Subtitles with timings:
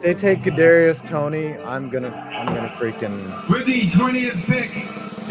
[0.00, 3.16] they take Kadarius Toney, I'm gonna I'm gonna freaking
[3.48, 4.70] With the 20th pick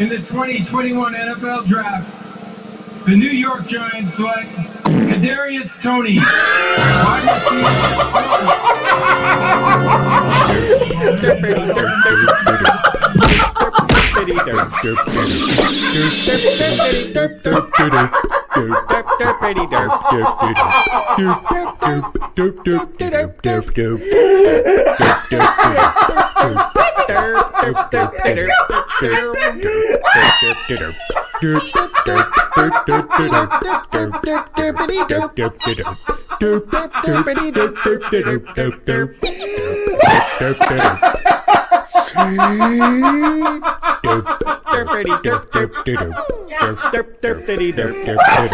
[0.00, 4.48] in the 2021 NFL Draft, the New York Giants select
[5.08, 6.18] Kadarius Toney.
[18.58, 18.88] Wide
[48.38, 48.47] It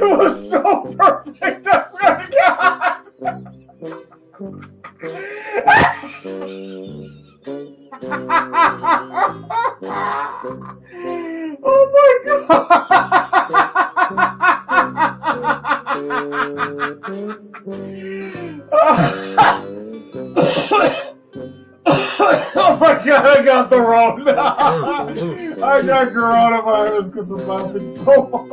[0.00, 1.66] was so perfect.
[1.66, 2.30] I swear to
[7.44, 7.78] God.
[7.94, 7.98] Oh
[11.92, 12.48] my god.
[22.56, 24.26] oh my god, I got the wrong.
[24.28, 28.46] I got coronavirus because I'm laughing so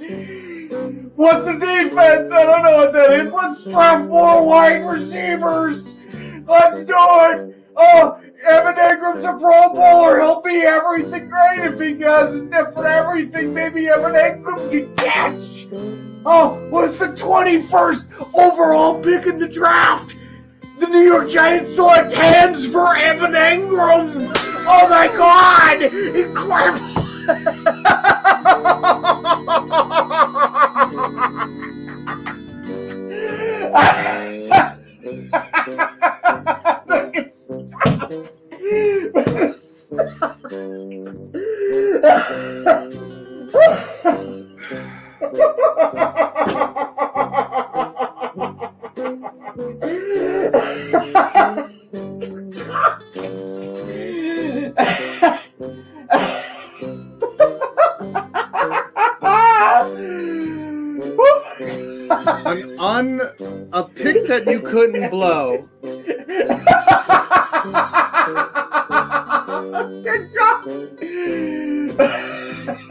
[0.00, 0.36] hard.
[1.16, 2.32] What's the defense?
[2.32, 3.32] I don't know what that is.
[3.32, 5.94] Let's draft more wide receivers.
[6.46, 7.56] Let's do it.
[7.76, 10.20] Oh, Evan Engram's a Pro Bowler.
[10.20, 13.52] He'll be everything great if he does a different everything.
[13.52, 15.66] Maybe Evan Engram can catch.
[16.24, 20.16] Oh, what's the 21st overall pick in the draft?
[20.78, 24.32] The New York Giants select hands for Evan Engram.
[24.66, 25.82] Oh my God!
[25.82, 27.06] Incredible.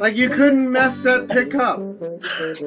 [0.09, 1.77] Like you couldn't mess that pick up.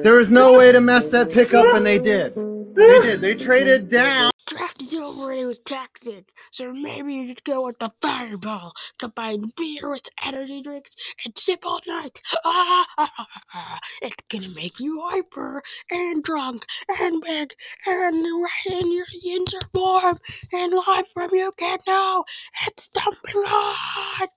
[0.01, 2.33] There was no way to mess that pick up, and they did.
[2.73, 3.19] They did.
[3.19, 4.31] They traded down.
[4.47, 8.71] Draft is over and it was toxic, so maybe you should go with the fireball.
[8.97, 10.95] Combine beer with energy drinks
[11.25, 12.21] and sip all night.
[12.45, 13.79] Ah, ah.
[14.01, 15.61] It's gonna make you hyper
[15.91, 16.65] and drunk
[16.97, 17.53] and big
[17.85, 20.17] and right in your yins warm
[20.53, 22.23] and live from your kid now.
[22.65, 24.27] It's dumping on.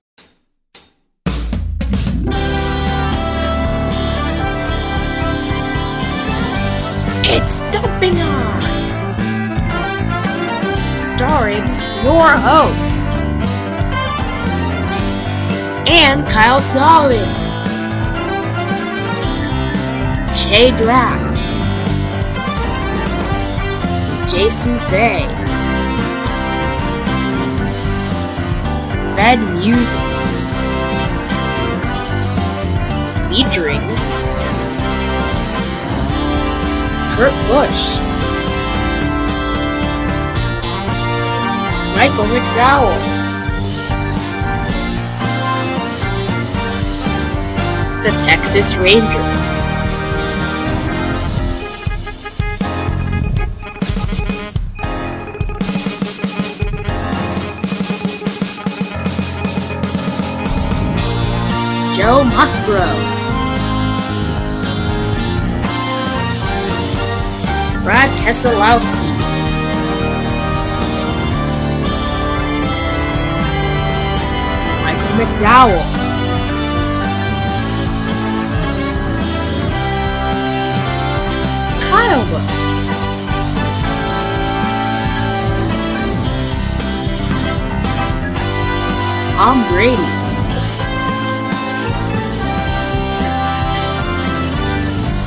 [7.28, 8.62] It's dumping on!
[11.00, 11.64] Starring
[12.04, 13.00] your host,
[15.88, 17.26] and Kyle Solomon,
[20.36, 21.36] Jay Draft,
[24.30, 25.26] Jason Fay,
[29.16, 30.36] Red Musics,
[33.28, 34.15] featuring
[37.16, 37.96] Kurt Busch.
[41.96, 42.92] Michael McDowell.
[48.02, 49.46] The Texas Rangers.
[61.96, 63.25] Joe Musgrove.
[67.86, 69.10] Brad Keselowski.
[74.82, 75.84] Michael McDowell.
[81.86, 82.26] Kyle.
[89.36, 89.96] Tom Brady.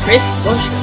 [0.03, 0.78] Chris Buescher.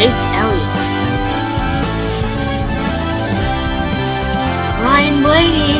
[0.00, 0.64] Chase Elliott.
[4.80, 5.76] Ryan Blaney.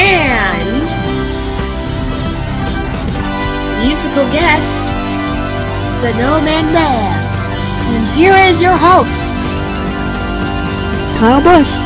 [0.00, 0.70] And
[3.86, 4.72] musical guest,
[6.00, 7.12] the No Man Man.
[7.92, 9.12] And here is your host,
[11.18, 11.83] Kyle Bush.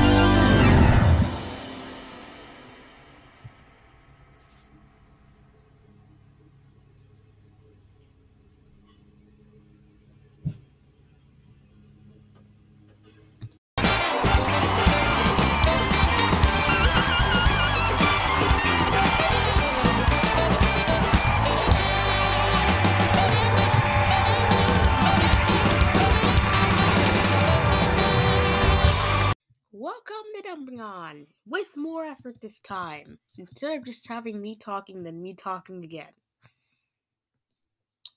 [32.61, 36.13] Time, instead of just having me talking then me talking again.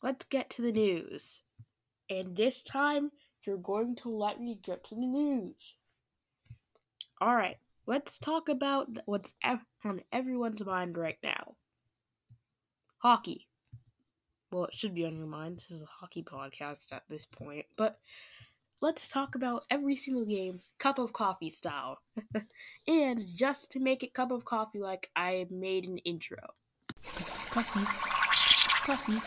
[0.02, 1.42] Let's get to the news.
[2.10, 3.12] And this time,
[3.46, 5.76] you're going to let me get to the news.
[7.22, 9.34] Alright, let's talk about what's
[9.84, 11.56] on everyone's mind right now
[13.02, 13.48] hockey.
[14.52, 15.58] Well, it should be on your mind.
[15.58, 18.00] This is a hockey podcast at this point, but
[18.82, 22.00] let's talk about every single game, cup of coffee style.
[22.88, 26.40] and just to make it cup of coffee like I made an intro.
[27.52, 27.86] Coffee,
[28.86, 29.20] coffee,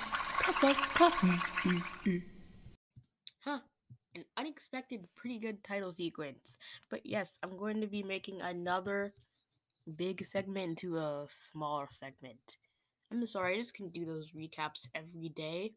[0.43, 2.23] cup of coffee.
[3.45, 3.61] Huh.
[4.17, 6.59] An unexpected, pretty good title sequence.
[6.91, 9.13] But yes, I'm going to be making another
[9.97, 12.59] big segment into a smaller segment.
[13.11, 15.73] I'm sorry, I just can do those recaps every day.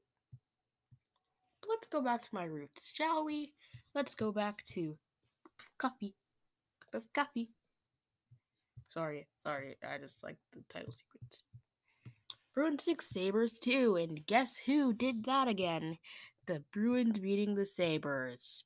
[1.61, 3.53] But let's go back to my roots, shall we?
[3.97, 4.95] Let's go back to
[5.79, 6.13] coffee.
[7.15, 7.49] Coffee.
[8.87, 11.41] Sorry, sorry, I just like the title sequence.
[12.53, 15.97] Bruins 6 Sabres 2, and guess who did that again?
[16.45, 18.65] The Bruins beating the Sabres.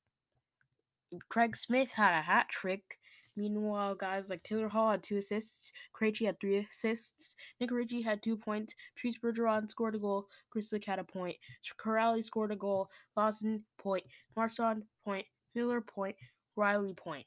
[1.29, 2.99] Craig Smith had a hat trick.
[3.35, 8.21] Meanwhile, guys like Taylor Hall had two assists, Krejci had three assists, Nick Ritchie had
[8.21, 11.37] two points, Patrice Bergeron scored a goal, Grizzly had a point,
[11.79, 14.03] Corrali scored a goal, Lawson point,
[14.35, 15.25] Marchand point,
[15.55, 16.15] Miller point,
[16.55, 17.25] Reilly point.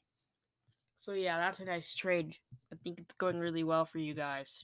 [0.95, 2.35] So yeah, that's a nice trade.
[2.71, 4.63] I think it's going really well for you guys.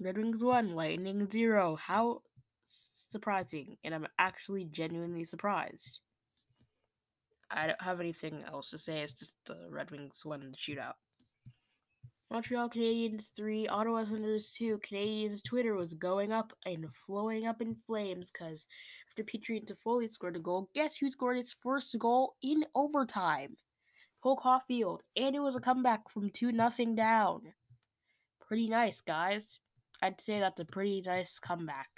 [0.00, 1.76] Red Wings one, Lightning zero.
[1.76, 2.22] How
[2.64, 6.00] surprising, and I'm actually genuinely surprised.
[7.50, 9.00] I don't have anything else to say.
[9.00, 10.94] It's just the Red Wings won the shootout.
[12.30, 14.78] Montreal Canadiens 3, Ottawa Senators 2.
[14.78, 18.66] Canadiens Twitter was going up and flowing up in flames because
[19.08, 23.56] after Petry and Toffoli scored a goal, guess who scored his first goal in overtime?
[24.22, 24.98] Cole Caufield.
[25.16, 27.54] And it was a comeback from 2 nothing down.
[28.46, 29.58] Pretty nice, guys.
[30.02, 31.88] I'd say that's a pretty nice comeback.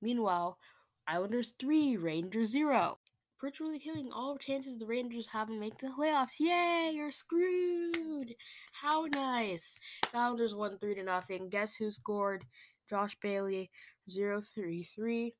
[0.00, 0.58] Meanwhile,
[1.06, 2.98] Islanders 3, Rangers 0.
[3.42, 6.38] Virtually killing all chances the Rangers have in making the playoffs.
[6.38, 8.36] Yay, you're screwed!
[8.72, 9.74] How nice!
[10.14, 11.48] Islanders won 3 to nothing.
[11.48, 12.44] Guess who scored?
[12.88, 13.68] Josh Bailey,
[14.08, 15.34] 0 3 3.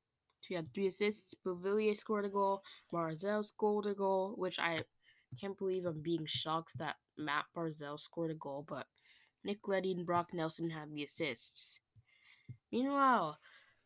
[0.45, 1.33] He had three assists.
[1.45, 2.61] Beauvillier scored a goal.
[2.91, 4.79] Barzal scored a goal, which I
[5.39, 8.85] can't believe I'm being shocked that Matt Barzal scored a goal, but
[9.45, 11.79] Nick Leddy and Brock Nelson had the assists.
[12.69, 13.39] Meanwhile,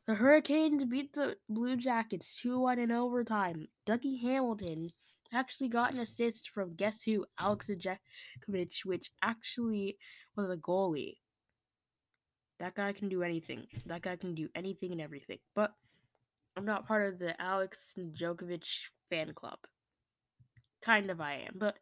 [0.08, 3.68] the Hurricanes beat the Blue Jackets 2 1 in overtime.
[3.86, 4.90] Dougie Hamilton
[5.34, 7.26] actually got an assist from guess who?
[7.38, 9.98] Alex Ajakovic, which actually
[10.38, 11.18] was a goalie.
[12.60, 13.68] That guy can do anything.
[13.86, 15.40] That guy can do anything and everything.
[15.54, 15.74] But
[16.56, 18.66] I'm not part of the Alex Djokovic
[19.10, 19.60] fan club.
[20.82, 21.78] Kind of I am, but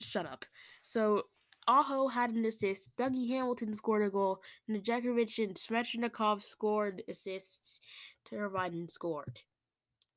[0.00, 0.44] shut up.
[0.82, 1.22] So
[1.66, 7.80] Aho had an assist, Dougie Hamilton scored a goal, and Djokovic and Svechnikov scored assists.
[8.28, 9.40] Teravainen scored.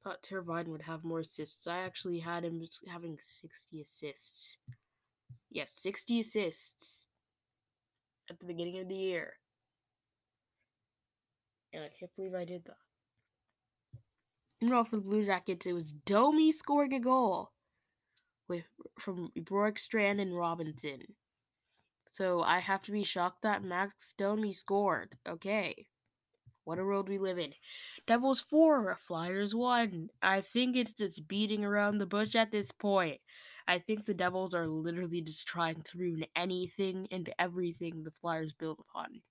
[0.03, 1.67] Thought Teravainen would have more assists.
[1.67, 4.57] I actually had him having 60 assists.
[5.49, 7.05] Yes, 60 assists
[8.29, 9.33] at the beginning of the year.
[11.73, 12.77] And I can't believe I did that.
[14.61, 17.51] Meanwhile, for the Blue Jackets, it was Domi scoring a goal
[18.47, 18.63] with
[18.99, 21.03] from Bjorkstrand and Robinson.
[22.11, 25.15] So I have to be shocked that Max Domi scored.
[25.27, 25.87] Okay.
[26.63, 27.53] What a world we live in.
[28.05, 30.09] Devils 4, Flyers 1.
[30.21, 33.21] I think it's just beating around the bush at this point.
[33.69, 38.51] I think the Devils are literally just trying to ruin anything and everything the Flyers
[38.51, 39.21] build upon.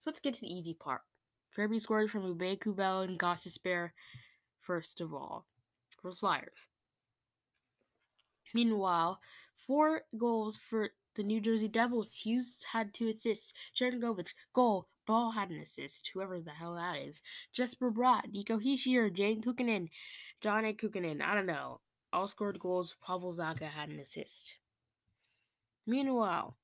[0.00, 1.02] So let's get to the easy part.
[1.54, 3.90] Kirby scored from Ube Kubel and Gostisbehere
[4.60, 5.46] first of all
[6.00, 6.68] for Flyers.
[8.54, 9.20] Meanwhile,
[9.54, 12.14] four goals for the New Jersey Devils.
[12.14, 13.52] Hughes had two assists.
[13.78, 14.88] Sharangovich, goal.
[15.06, 16.10] Bahl had an assist.
[16.14, 17.22] Whoever the hell that is.
[17.52, 19.88] Jesper Bratt, Nico Hischier, Jane Kukkonen,
[20.40, 21.22] Johnny Kukkonen.
[21.22, 21.80] I don't know.
[22.12, 22.94] All scored goals.
[23.04, 24.58] Pavel Zacha had an assist.
[25.86, 26.56] Meanwhile,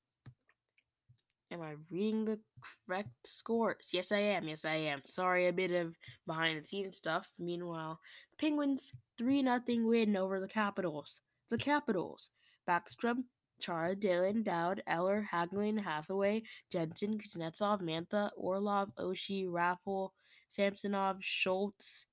[1.51, 2.39] am I reading the
[2.85, 3.89] correct scores?
[3.91, 4.47] Yes, I am.
[4.47, 5.01] Yes, I am.
[5.05, 7.29] Sorry, a bit of behind the scenes stuff.
[7.39, 7.99] Meanwhile,
[8.37, 11.21] Penguins 3 0 win over the Capitals.
[11.49, 12.29] The Capitals.
[12.67, 13.23] Backstrom,
[13.59, 20.11] Chara, Dillon, Dowd, Eller, Hagelin, Hathaway, Jensen, Kuznetsov, Mantha, Orlov, Oshie, Raffl,
[20.49, 22.05] Samsonov, Schultz,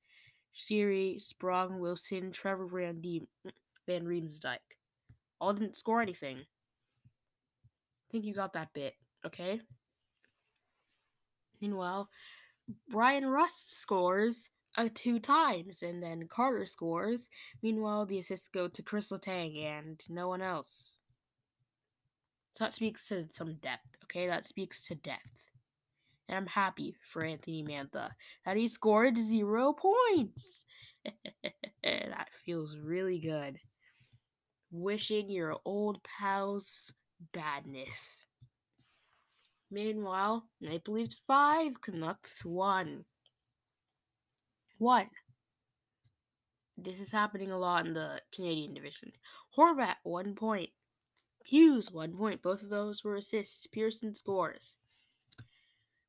[0.55, 3.29] Siri, Sprong, Wilson, Trevor Van, D-
[3.87, 4.59] Van Riemsdyk.
[5.41, 6.39] All didn't score anything.
[6.39, 8.95] I think you got that bit,
[9.27, 9.61] okay?
[11.61, 12.09] Meanwhile,
[12.89, 17.31] Bryan Rust scores uh, two times, and then Carter scores.
[17.63, 20.99] Meanwhile, the assists go to Chris Letang and no one else.
[22.55, 24.29] So that speaks to some depth, okay?
[24.29, 25.51] That speaks to depth.
[26.29, 28.11] And I'm happy for Anthony Mantha
[28.47, 30.65] that he scored zero points.
[31.83, 33.59] that feels really good.
[34.71, 36.93] Wishing your old pals
[37.33, 38.27] badness.
[39.71, 43.05] Meanwhile, Maple Leafs 5, Canucks 1.
[44.79, 45.07] 1.
[46.77, 49.13] This is happening a lot in the Canadian division.
[49.57, 50.71] Horvat, 1 point.
[51.45, 52.43] Hughes, 1 point.
[52.43, 53.67] Both of those were assists.
[53.67, 54.79] Pearson scores.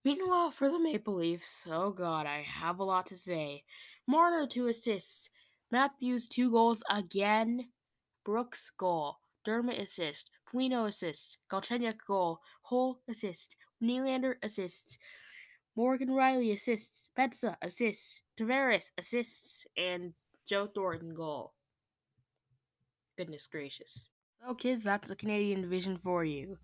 [0.05, 3.63] Meanwhile, for the Maple Leafs, oh god, I have a lot to say.
[4.07, 5.29] Marner, 2 assists.
[5.71, 7.67] Matthews, 2 goals again.
[8.23, 9.17] Brooks, goal.
[9.43, 10.29] Dermott assist.
[10.45, 11.37] Foligno assists.
[11.51, 12.39] Galchenyuk goal.
[12.61, 13.57] Hull assist.
[13.83, 14.97] Nylander assists.
[15.75, 17.09] Morgan Rielly assists.
[17.17, 18.21] Petsa assists.
[18.39, 19.65] Tavares assists.
[19.75, 20.13] And
[20.47, 21.53] Joe Thornton goal.
[23.17, 24.07] Goodness gracious.
[24.45, 26.57] So, kids, that's the Canadian division for you.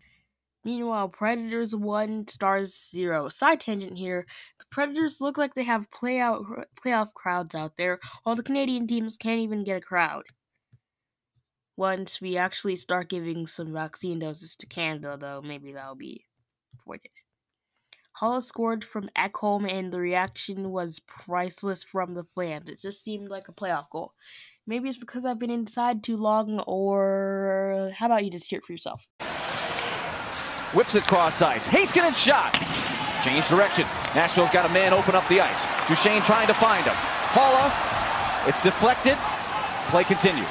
[0.63, 3.29] Meanwhile, Predators 1, Stars 0.
[3.29, 4.27] Side tangent here.
[4.59, 9.17] The Predators look like they have playout, playoff crowds out there, while the Canadian teams
[9.17, 10.23] can't even get a crowd
[11.81, 16.25] once we actually start giving some vaccine doses to Canada, though, maybe that'll be
[16.79, 17.09] avoided.
[18.13, 22.69] Hollis scored from Ekholm, and the reaction was priceless from the fans.
[22.69, 24.13] It just seemed like a playoff goal.
[24.71, 28.63] Maybe it's because I've been inside too long, or how about you just hear it
[28.63, 29.05] for yourself?
[30.73, 31.67] Whips it cross ice.
[31.67, 32.53] Heiskanen shot.
[33.21, 33.89] Change directions.
[34.15, 35.61] Nashville's got a man open up the ice.
[35.89, 36.93] Duchene trying to find him.
[37.35, 37.67] Paula.
[38.47, 39.17] It's deflected.
[39.91, 40.47] Play continues.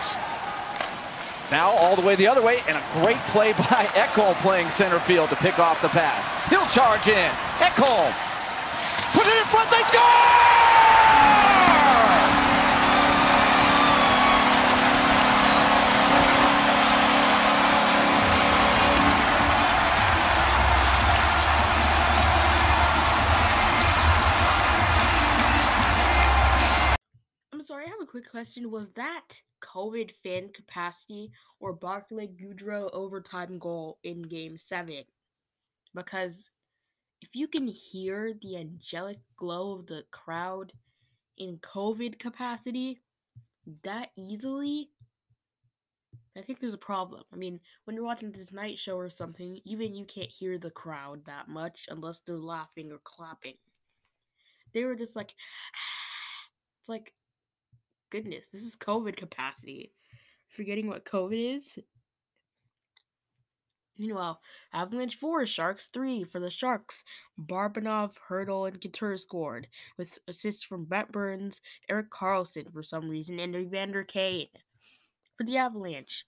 [1.50, 5.00] Now all the way the other way, and a great play by Ekholm playing center
[5.00, 6.20] field to pick off the pass.
[6.50, 7.30] He'll charge in.
[7.64, 8.12] Ekholm.
[9.16, 9.70] Put it in front.
[9.70, 10.69] They score!
[28.20, 28.70] Quick question.
[28.70, 29.28] Was that
[29.62, 35.04] COVID fan capacity or Barclay Goodrow overtime goal in game seven?
[35.94, 36.50] Because
[37.22, 40.72] if you can hear the angelic glow of the crowd
[41.38, 43.00] in COVID capacity
[43.84, 44.90] that easily,
[46.36, 47.22] I think there's a problem.
[47.32, 50.70] I mean, when you're watching the Tonight Show or something, even you can't hear the
[50.70, 53.56] crowd that much unless they're laughing or clapping.
[54.74, 55.34] They were just like,
[56.80, 57.14] it's like,
[58.10, 59.92] goodness, this is COVID capacity.
[60.48, 61.78] Forgetting what COVID is?
[63.98, 64.40] Meanwhile,
[64.72, 67.04] Avalanche 4, Sharks 3 for the Sharks.
[67.38, 73.38] Barabanov, Hertl, and Couture scored, with assists from Brent Burns, Erik Karlsson for some reason,
[73.38, 74.48] and Evander Kane.
[75.36, 76.24] For the Avalanche,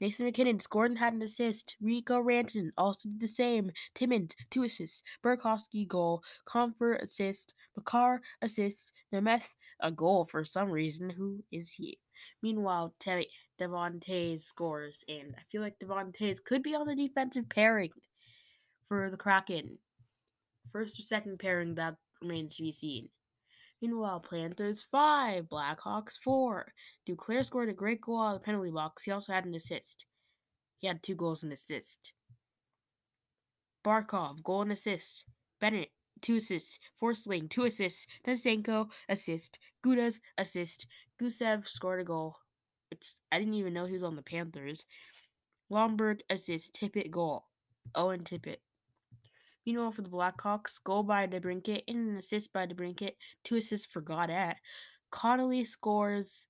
[0.00, 1.76] Nathan MacKinnon scored and had an assist.
[1.80, 3.70] Rico Ranton also did the same.
[3.94, 5.02] Timmins, two assists.
[5.22, 6.22] Burakovsky, goal.
[6.46, 7.54] Comfort, assist.
[7.76, 8.92] Makar, assists.
[9.12, 11.10] Nemeth, a goal for some reason.
[11.10, 11.98] Who is he?
[12.42, 13.28] Meanwhile, Te-
[13.58, 14.00] Devon
[14.38, 16.12] scores, and I feel like Devon
[16.44, 17.90] could be on the defensive pairing
[18.88, 19.78] for the Kraken.
[20.72, 23.08] First or second pairing, that remains to be seen.
[23.80, 26.72] Meanwhile, Panthers 5, Blackhawks 4.
[27.08, 29.04] Duclair scored a great goal out of the penalty box.
[29.04, 30.04] He also had an assist.
[30.78, 32.12] He had two goals and assist.
[33.82, 35.24] Barkov, goal and assist.
[35.60, 36.78] Bennett, two assists.
[37.00, 38.06] Forsling, two assists.
[38.26, 39.58] Tarasenko, assist.
[39.84, 40.86] Gudas, assist.
[41.18, 42.36] Gusev scored a goal,
[42.90, 44.84] which I didn't even know he was on the Panthers.
[45.70, 46.74] Lomberg, assist.
[46.74, 47.46] Tippett, goal.
[47.94, 48.58] Owen Tippett.
[49.70, 53.12] Meanwhile, for the Blackhawks, goal by DeBrincat and an assist by DeBrincat,
[53.44, 54.56] two assists for Goddard.
[55.12, 56.48] Connolly scores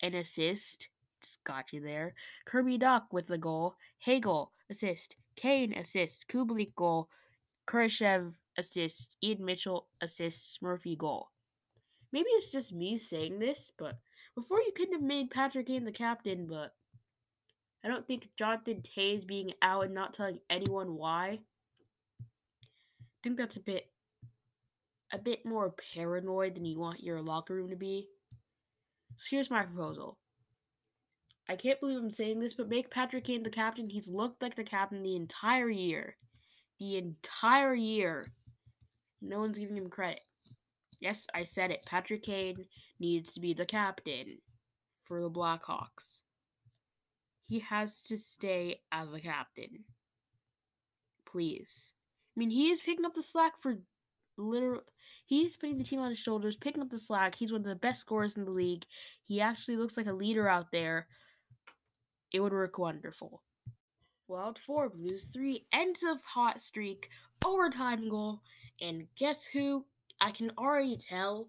[0.00, 0.88] an assist,
[1.20, 2.14] Just got you there.
[2.46, 3.74] Kirby Dach with the goal.
[3.98, 5.16] Hagel assist.
[5.36, 6.28] Kane assist.
[6.28, 7.10] Kubalik goal.
[7.66, 9.18] Kurashev assist.
[9.22, 10.62] Ian Mitchell assists.
[10.62, 11.28] Murphy goal.
[12.10, 13.98] Maybe it's just me saying this, but
[14.34, 16.72] before you couldn't have made Patrick Kane the captain, but
[17.84, 21.40] I don't think Jonathan Toews being out and not telling anyone why.
[23.22, 23.86] Think that's a bit
[25.12, 28.08] a bit more paranoid than you want your locker room to be.
[29.16, 30.18] So here's my proposal.
[31.48, 33.90] I can't believe I'm saying this, but make Patrick Kane the captain.
[33.90, 36.16] He's looked like the captain the entire year.
[36.80, 38.32] The entire year.
[39.20, 40.20] No one's giving him credit.
[40.98, 41.84] Yes, I said it.
[41.84, 42.64] Patrick Kane
[42.98, 44.38] needs to be the captain
[45.04, 46.22] for the Blackhawks.
[47.48, 49.84] He has to stay as a captain.
[51.26, 51.92] Please.
[52.34, 53.76] I mean, he is picking up the slack for
[54.38, 54.82] literal.
[55.26, 57.34] He's putting the team on his shoulders, picking up the slack.
[57.34, 58.84] He's one of the best scorers in the league.
[59.24, 61.06] He actually looks like a leader out there.
[62.32, 63.42] It would work wonderful.
[64.28, 67.10] Wild 4, Blues 3, ends of hot streak,
[67.44, 68.40] overtime goal,
[68.80, 69.84] and guess who?
[70.20, 71.48] I can already tell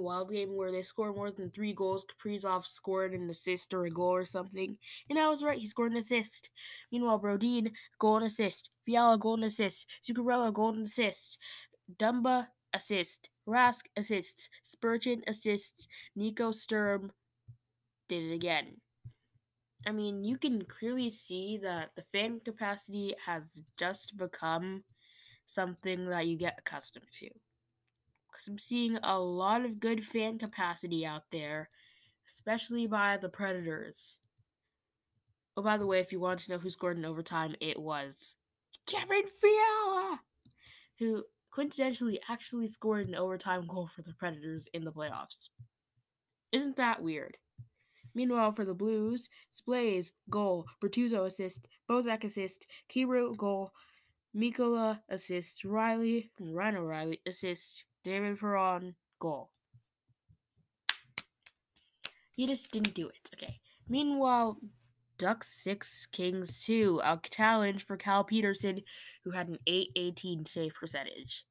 [0.00, 2.04] Wild Game where they score more than three goals.
[2.04, 4.76] Kaprizov scored an assist or a goal or something.
[5.08, 6.50] And I was right, he scored an assist.
[6.90, 8.70] Meanwhile, Brodin, goal and assist.
[8.84, 9.86] Fiala, goal and assist.
[10.06, 11.38] Zuccarello, goal and assist.
[11.98, 13.30] Dumba, assist.
[13.46, 14.48] Rask, assists.
[14.62, 15.86] Spurgeon, assists.
[16.16, 17.12] Nico Sturm
[18.08, 18.80] did it again.
[19.86, 24.84] I mean, you can clearly see that the fan capacity has just become
[25.46, 27.28] something that you get accustomed to.
[28.34, 31.68] Because I'm seeing a lot of good fan capacity out there,
[32.28, 34.18] especially by the Predators.
[35.56, 38.34] Oh, by the way, if you want to know who scored in overtime, it was
[38.88, 40.20] Kevin Fiala,
[40.98, 41.22] who
[41.52, 45.50] coincidentally actually scored an overtime goal for the Predators in the playoffs.
[46.50, 47.36] Isn't that weird?
[48.16, 53.70] Meanwhile, for the Blues, Splays, goal, Bertuzzo assist, Bozak assist, Kyrou goal,
[54.36, 59.50] Mikola assists, Riley, Ryan O'Reilly assists, David Perron goal.
[62.32, 63.30] He just didn't do it.
[63.34, 63.58] Okay.
[63.88, 64.58] Meanwhile,
[65.18, 68.82] Ducks 6, Kings 2, a challenge for Cal Petersen,
[69.24, 71.44] who had an 818 save percentage.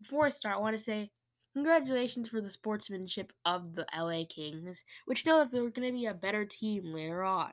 [0.00, 1.10] Before I start, I want to say
[1.54, 6.06] Congratulations for the sportsmanship of the LA Kings, which know that they're going to be
[6.06, 7.52] a better team later on.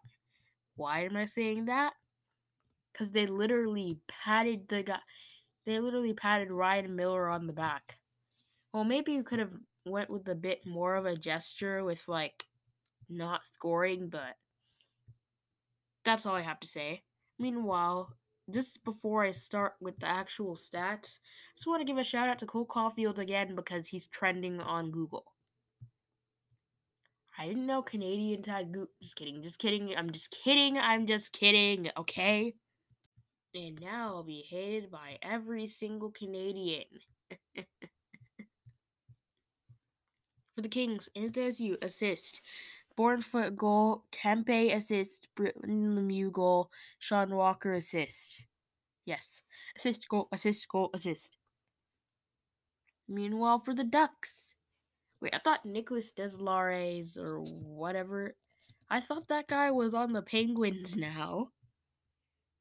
[0.78, 1.94] Why am I saying that?
[2.94, 5.00] Because they literally patted the guy.
[5.66, 8.00] They literally patted Ryan Miller on the back.
[8.74, 9.54] Well, maybe you could have
[9.86, 12.46] went with a bit more of a gesture with like
[13.10, 14.36] not scoring, but
[16.06, 17.04] that's all I have to say.
[17.40, 18.14] Meanwhile,
[18.52, 21.20] just before I start with the actual stats,
[21.56, 24.92] just want to give a shout out to Cole Caufield again because he's trending on
[24.92, 25.26] Google.
[27.38, 28.76] I didn't know Canadians had.
[29.02, 29.96] Just kidding, just kidding.
[29.96, 30.78] I'm just kidding.
[30.78, 31.90] I'm just kidding.
[31.98, 32.56] Okay.
[33.56, 36.84] And now I'll be hated by every single Canadian.
[40.60, 42.42] For the Kings, you assist.
[42.98, 48.46] Bournefoot goal, Kempe assist, Britton Lemieux goal, Sean Walker assist.
[49.06, 49.42] Yes.
[49.78, 51.38] Assist, goal, assist, goal, assist.
[53.08, 54.56] Meanwhile, for the Ducks.
[55.22, 58.36] Wait, I thought Nicholas Deslauriers or whatever.
[58.90, 61.52] I thought that guy was on the Penguins now.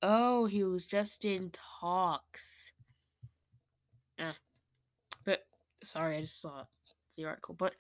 [0.05, 2.73] Oh, he was just in talks.
[4.21, 4.35] Eh.
[5.25, 5.41] But,
[5.83, 6.63] sorry, I just saw
[7.19, 7.55] the article.
[7.55, 7.75] But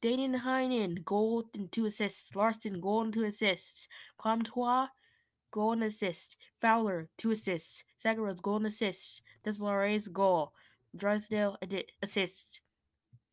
[0.00, 2.36] Daniel Heinen, goal and two assists.
[2.36, 3.88] Larson, goal and two assists.
[4.18, 4.88] Comtois,
[5.50, 6.36] goal and assist.
[6.60, 7.84] Fowler, two assists.
[8.02, 9.22] Zagarov, goal and assist.
[9.44, 10.52] Deslauriers, goal.
[10.96, 11.58] Drysdale,
[12.02, 12.60] assist.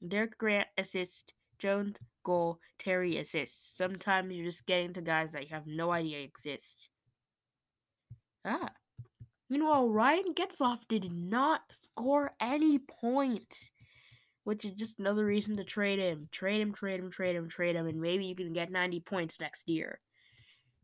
[0.07, 1.33] Derek Grant, assist.
[1.59, 2.59] Jones, goal.
[2.79, 3.77] Terry, assist.
[3.77, 6.89] Sometimes you're just getting to guys that you have no idea exist.
[8.45, 8.69] Ah.
[9.49, 13.69] Meanwhile, Ryan Getzlaf did not score any points
[14.43, 16.27] which is just another reason to trade him.
[16.31, 19.39] Trade him, trade him, trade him, trade him, and maybe you can get 90 points
[19.39, 19.99] next year.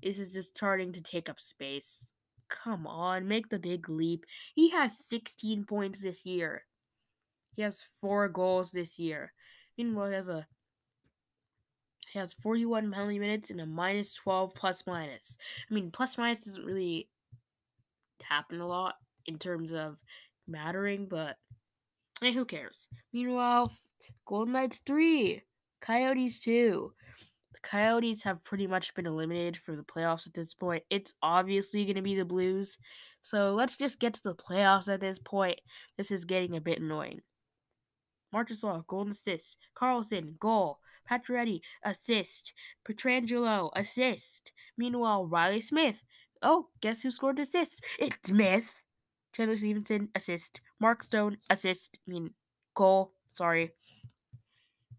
[0.02, 2.12] This is just starting to take up space.
[2.50, 4.26] Come on, make the big leap.
[4.56, 6.63] He has 16 points this year.
[7.56, 9.34] He has four goals this year.
[9.78, 10.48] Meanwhile, he has a
[12.10, 15.38] he has 41 penalty minutes and a minus 12 plus minus.
[15.70, 17.10] I mean, plus minus doesn't really
[18.24, 20.02] happen a lot in terms of
[20.48, 21.38] mattering, but
[22.19, 22.89] Hey, who cares?
[23.13, 23.71] Meanwhile,
[24.25, 25.43] Golden Knights 3,
[25.82, 26.91] Coyotes 2.
[27.53, 30.84] The Coyotes have pretty much been eliminated for the playoffs at this point.
[30.89, 32.80] It's obviously going to be the Blues.
[33.21, 35.62] So let's just get to the playoffs at this point.
[35.95, 37.21] This is getting a bit annoying.
[38.34, 39.58] Marchessault, golden assist.
[39.75, 40.80] Carlson, goal.
[41.10, 42.53] Pacioretty, assist.
[42.88, 44.53] Pietrangelo, assist.
[44.75, 46.03] Meanwhile, Reilly Smith.
[46.41, 47.86] Oh, guess who scored assist?
[47.99, 48.84] It's Smith.
[49.36, 50.62] Chandler Stephenson, assist.
[50.79, 51.99] Mark Stone, assist.
[52.07, 52.31] I mean,
[52.75, 53.13] goal.
[53.33, 53.71] Sorry.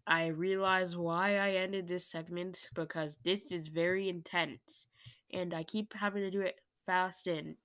[0.07, 4.87] I realize why I ended this segment because this is very intense
[5.31, 7.55] and I keep having to do it fast and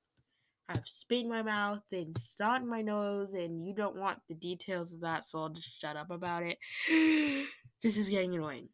[0.69, 4.35] I've spit in my mouth and snot in my nose, and you don't want the
[4.35, 6.57] details of that, so I'll just shut up about it.
[7.83, 8.69] this is getting annoying.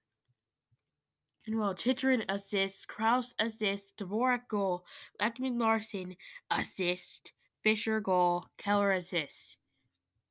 [1.46, 4.84] And well, Chychrun assists, Crouse assist, Dvorak goal,
[5.20, 6.14] Ekman Larsson
[6.50, 9.56] assist, Fischer goal, Keller assist.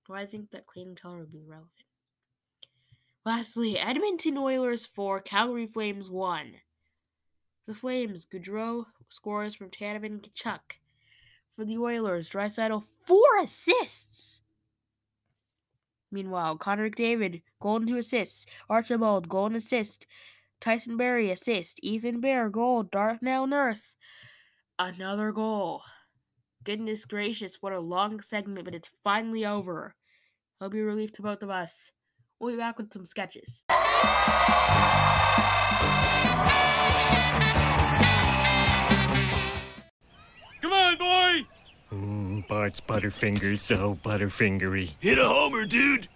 [0.07, 1.71] Do I think that Clayton Keller would be relevant?
[3.25, 6.53] Lastly, Edmonton Oilers 4, Calgary Flames 1.
[7.67, 10.79] The Flames, Gaudreau scores from Tanev Tkachuk.
[11.55, 14.41] For the Oilers, Draisaitl, four assists.
[16.11, 18.47] Meanwhile, Connor McDavid, golden two assists.
[18.69, 20.07] Archibald, golden assist.
[20.59, 21.79] Tyson Barrie, assist.
[21.83, 22.81] Ethan Bear, goal.
[22.83, 23.95] Darnell Nurse,
[24.79, 25.83] another goal.
[26.63, 29.95] Goodness gracious, what a long segment, but it's finally over.
[30.59, 31.91] I'll be relieved to both of us.
[32.39, 33.63] We'll be back with some sketches.
[40.61, 41.47] Come on, boy!
[41.93, 44.91] Mm, Bart's Butterfingers so butterfingery.
[44.99, 46.09] Hit a homer, dude!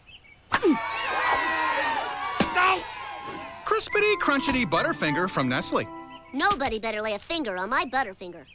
[3.66, 5.88] Crispity, crunchity Butterfinger from Nestle.
[6.34, 8.46] Nobody better lay a finger on my Butterfinger.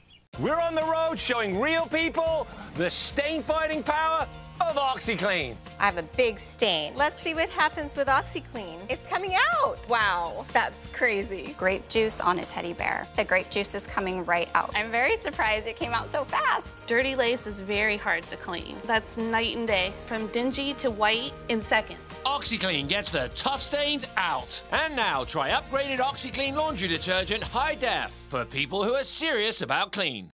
[0.41, 4.29] We're on the road showing real people the stain fighting power
[4.61, 5.55] of OxiClean.
[5.79, 6.95] I have a big stain.
[6.95, 8.79] Let's see what happens with OxiClean.
[8.89, 9.79] It's coming out.
[9.89, 11.55] Wow, that's crazy.
[11.59, 13.07] Grape juice on a teddy bear.
[13.17, 14.73] The grape juice is coming right out.
[14.75, 16.87] I'm very surprised it came out so fast.
[16.87, 18.77] Dirty lace is very hard to clean.
[18.85, 22.01] That's night and day, from dingy to white in seconds.
[22.25, 24.61] OxiClean gets the tough stains out.
[24.73, 29.93] And now try upgraded OxiClean laundry detergent high def for people who are serious about
[29.93, 30.31] clean.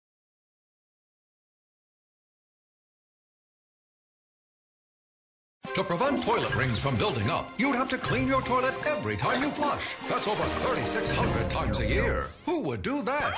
[5.75, 9.41] To prevent toilet rings from building up, you'd have to clean your toilet every time
[9.41, 9.93] you flush.
[10.09, 12.25] That's over 3,600 times a year.
[12.45, 13.33] Who would do that?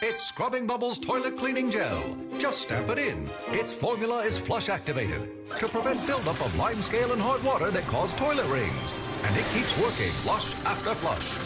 [0.00, 2.16] It's Scrubbing Bubbles Toilet Cleaning Gel.
[2.38, 3.28] Just stamp it in.
[3.48, 8.14] Its formula is flush activated to prevent buildup of limescale and hard water that cause
[8.14, 9.22] toilet rings.
[9.26, 11.36] And it keeps working flush after flush.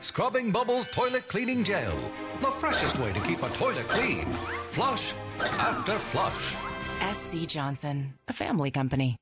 [0.00, 1.98] Scrubbing Bubbles Toilet Cleaning Gel.
[2.40, 4.32] The freshest way to keep a toilet clean.
[4.70, 6.54] Flush after flush.
[7.12, 9.16] SC Johnson, a family company.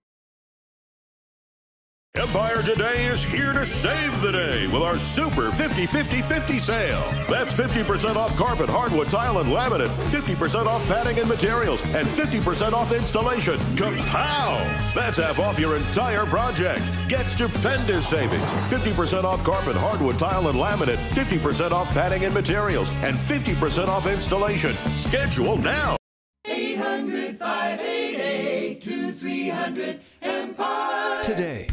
[2.16, 7.00] Empire Today is here to save the day with our super 50 50 50 sale.
[7.26, 12.74] That's 50% off carpet, hardwood, tile, and laminate, 50% off padding and materials, and 50%
[12.74, 13.56] off installation.
[13.76, 14.94] Kapow!
[14.94, 16.82] That's half off your entire project.
[17.08, 22.90] Get stupendous savings 50% off carpet, hardwood, tile, and laminate, 50% off padding and materials,
[22.90, 24.74] and 50% off installation.
[24.98, 25.96] Schedule now.
[26.44, 31.24] 800 588 2300 Empire.
[31.24, 31.68] Today.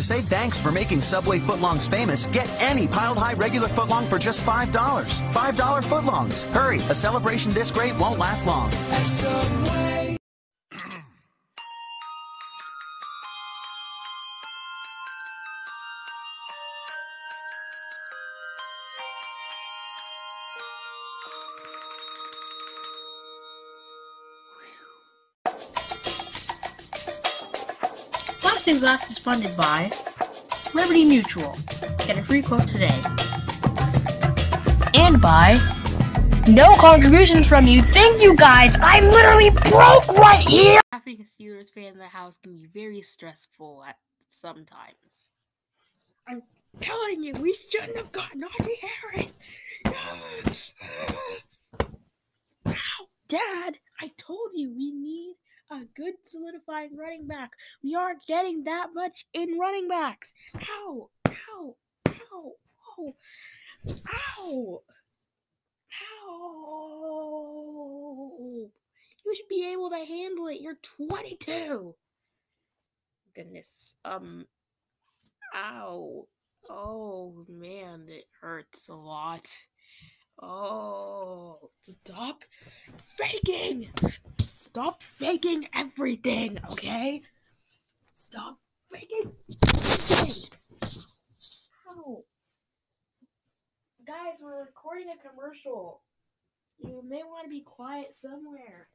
[0.00, 4.18] To say thanks for making Subway footlongs famous, get any piled high regular footlong for
[4.18, 4.70] just $5.
[4.70, 6.50] $5 footlongs.
[6.52, 8.70] Hurry, a celebration this great won't last long.
[28.60, 28.80] At Subway.
[28.80, 29.90] Last is funded by
[30.74, 31.56] Liberty Mutual.
[32.06, 33.00] Get a free quote today.
[34.92, 35.56] And by
[36.46, 37.80] no contributions from you.
[37.80, 38.76] Thank you guys.
[38.82, 40.78] I'm literally broke right here.
[40.92, 43.96] Having a Steelers fan in the house can be very stressful at
[44.28, 45.30] sometimes.
[46.28, 46.42] I'm
[46.80, 49.38] telling you, we shouldn't have got Najee Harris.
[52.66, 55.36] Ow, Dad, I told you we need
[55.70, 57.52] a good solidifying running back.
[57.82, 60.32] We aren't getting that much in running backs.
[60.56, 61.76] Ow, ow,
[62.08, 62.54] ow,
[62.98, 63.14] ow,
[64.38, 64.82] ow,
[66.22, 66.80] ow.
[69.24, 70.60] You should be able to handle it.
[70.60, 71.94] You're 22.
[73.34, 73.94] Goodness.
[74.04, 74.46] Um,
[75.54, 76.26] ow.
[76.68, 79.48] Oh, man, it hurts a lot.
[80.42, 82.44] Oh, stop
[82.96, 83.88] faking!
[84.62, 87.22] Stop faking everything, okay?
[88.12, 88.58] Stop
[88.92, 90.50] faking everything!
[91.86, 92.18] How?
[94.06, 96.02] Guys, we're recording a commercial.
[96.76, 98.88] You may want to be quiet somewhere.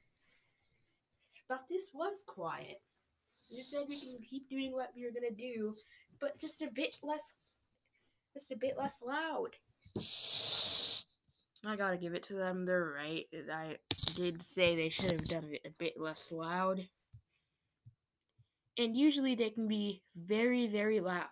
[1.47, 2.79] Thought this was quiet.
[3.49, 5.75] You said we can keep doing what we were gonna do,
[6.21, 7.37] but just a bit less,
[8.35, 9.55] just a bit less loud.
[11.65, 12.65] I gotta give it to them.
[12.65, 13.25] They're right.
[13.51, 13.77] I
[14.15, 16.87] did say they should have done it a bit less loud.
[18.77, 21.27] And usually they can be very, very loud.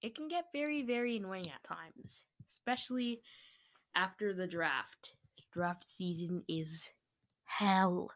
[0.00, 3.20] It can get very, very annoying at times, especially
[3.94, 5.12] after the draft.
[5.52, 6.90] Draft season is
[7.44, 8.10] hell.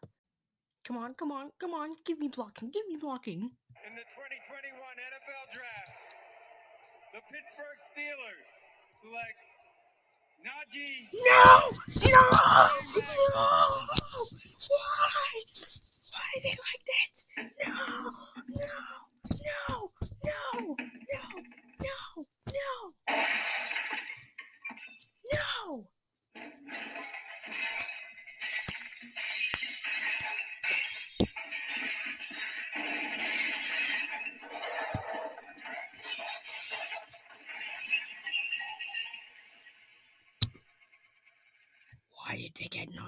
[0.83, 1.91] Come on, come on, come on.
[2.05, 3.39] Give me blocking, give me blocking.
[3.39, 5.96] In the 2021 NFL Draft,
[7.17, 8.45] the Pittsburgh Steelers
[9.01, 9.41] select
[10.45, 11.09] Najee.
[11.25, 11.73] No!
[12.13, 12.21] No!
[12.93, 13.41] No!
[14.69, 15.33] Why?
[16.13, 17.25] Why is it like this?
[17.65, 17.73] No!
[17.73, 17.86] No!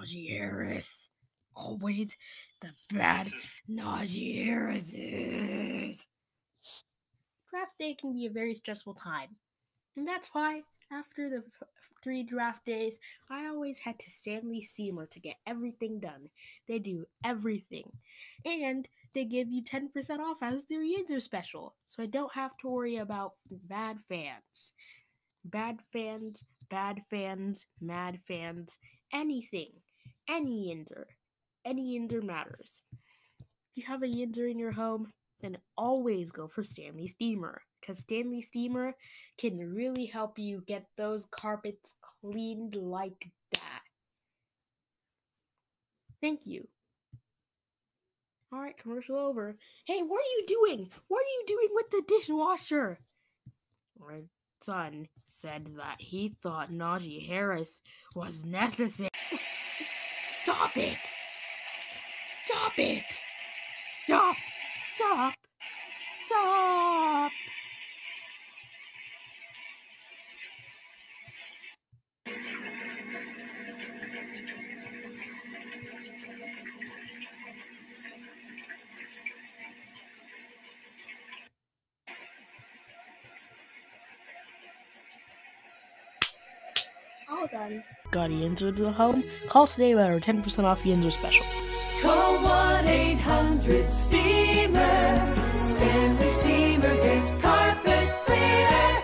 [0.06, 1.10] Harris?
[1.56, 2.18] Always
[2.62, 3.28] the bad
[3.70, 6.08] Najee Harrises.
[7.50, 9.36] Draft day can be a very stressful time.
[9.98, 11.44] And that's why, after the
[12.04, 16.30] three draft days, I always had to Stanley Seymour to get everything done.
[16.68, 17.92] They do everything.
[18.46, 21.76] And they give you 10% off as their user special.
[21.88, 24.72] So I don't have to worry about bad fans.
[25.44, 28.78] Bad fans, bad fans, mad fans,
[29.12, 29.72] anything.
[30.30, 31.06] Any Yinder.
[31.66, 32.82] Any Yinder matters.
[33.42, 35.12] If you have a Yinder in your home,
[35.42, 37.62] then always go for Stanley Steamer.
[37.82, 38.94] Because Stanley Steamer
[39.38, 43.82] can really help you get those carpets cleaned like that.
[46.22, 46.68] Thank you.
[48.54, 49.58] Alright, commercial over.
[49.86, 50.90] Hey, what are you doing?
[51.08, 53.00] What are you doing with the dishwasher?
[54.00, 54.22] My
[54.62, 57.82] son said that he thought Najee Harris
[58.16, 59.10] was necessary.
[60.50, 60.98] Stop it!
[62.46, 63.04] Stop it!
[64.04, 64.36] Stop!
[64.96, 65.49] Stop!
[88.12, 89.24] Got Yinzer to the home?
[89.48, 91.46] Call today about our 10% off Yinzer special.
[92.02, 95.36] Call 1 800 Steamer.
[95.64, 99.04] Stanley Steamer gets carpet cleaner.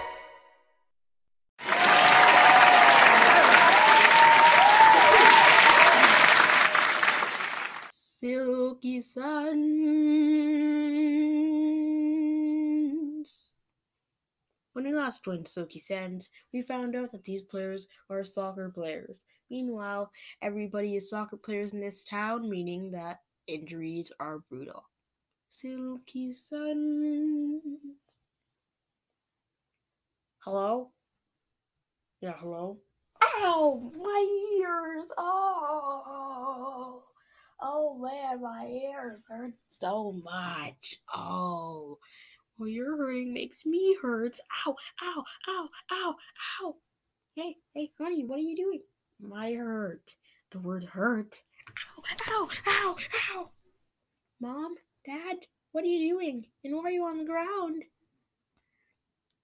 [7.91, 10.74] Silky Sands.
[14.75, 19.21] When we last joined Silky Sands, we found out that these players are soccer players.
[19.49, 20.11] Meanwhile,
[20.41, 24.83] everybody is soccer players in this town, meaning that injuries are brutal.
[25.47, 27.63] Silky Sands.
[30.39, 30.91] Hello?
[32.19, 32.77] Yeah, hello?
[33.23, 33.93] Ow!
[33.95, 35.09] My ears!
[35.17, 37.01] Oh!
[37.61, 40.97] Oh man, my ears hurt so much.
[41.13, 41.97] Oh.
[42.57, 44.39] Well, your hurting makes me hurt.
[44.65, 46.15] Ow, ow, ow, ow,
[46.61, 46.75] ow.
[47.35, 48.81] Hey, hey, honey, what are you doing?
[49.19, 50.15] My hurt.
[50.51, 51.41] The word hurt.
[51.97, 52.95] Ow, ow, ow,
[53.33, 53.49] ow.
[54.39, 55.37] Mom, Dad,
[55.73, 56.45] what are you doing?
[56.63, 57.83] And why are you on the ground?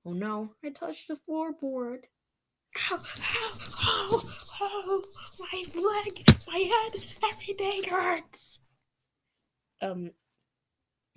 [0.06, 2.04] Oh no, I touched the floorboard.
[2.92, 4.22] Ow, ow, ow,
[4.62, 5.04] oh,
[5.38, 8.60] my leg, my head, everything hurts.
[9.82, 10.12] Um,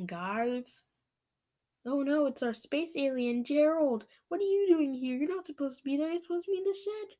[0.05, 0.83] guys?
[1.87, 4.07] Oh no, it's our space alien, Gerald.
[4.29, 5.17] What are you doing here?
[5.17, 6.11] You're not supposed to be there.
[6.11, 7.17] You're supposed to be in the shed.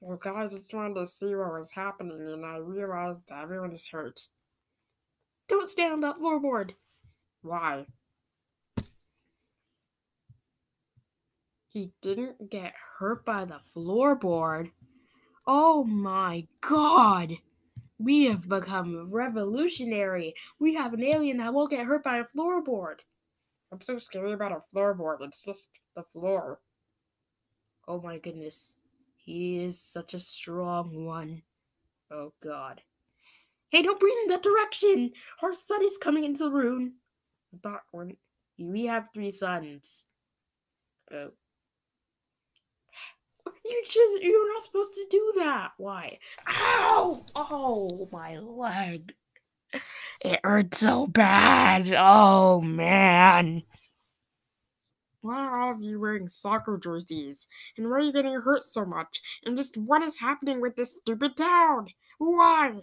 [0.00, 3.72] Well, guys, I just wanted to see what was happening, and I realized that everyone
[3.72, 4.20] is hurt.
[5.48, 6.72] Don't stand on that floorboard.
[7.40, 7.86] Why?
[11.68, 14.72] He didn't get hurt by the floorboard.
[15.46, 17.38] Oh my god!
[17.98, 20.34] We have become revolutionary.
[20.58, 23.00] We have an alien that won't get hurt by a floorboard.
[23.72, 25.22] What's so scary about a floorboard?
[25.22, 26.60] It's just the floor.
[27.88, 28.74] Oh my goodness.
[29.16, 31.40] He is such a strong one.
[32.10, 32.82] Oh god.
[33.70, 35.12] Hey, don't breathe in that direction!
[35.42, 36.96] Our son is coming into the room.
[37.62, 37.80] But
[38.58, 40.06] we have three sons.
[41.10, 41.30] Oh.
[43.64, 45.70] You just you're not supposed to do that.
[45.78, 46.18] Why?
[46.46, 47.24] Ow!
[47.34, 49.14] Oh my leg.
[50.20, 51.92] It hurts so bad.
[51.96, 53.62] Oh man.
[55.20, 57.46] Why are all of you wearing soccer jerseys?
[57.76, 59.20] And why are you getting hurt so much?
[59.44, 61.86] And just what is happening with this stupid town?
[62.18, 62.80] Why?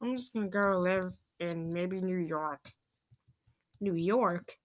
[0.00, 2.60] I'm just gonna go live in maybe New York.
[3.80, 4.56] New York?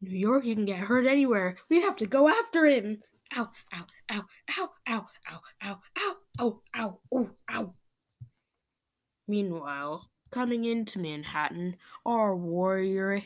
[0.00, 1.56] New York, you can get hurt anywhere.
[1.70, 3.00] We have to go after him.
[3.36, 4.24] Ow, ow, ow,
[4.58, 7.74] ow, ow, ow, ow, ow, ow, ow, ow, ow.
[9.26, 13.22] Meanwhile, coming into Manhattan, our warrior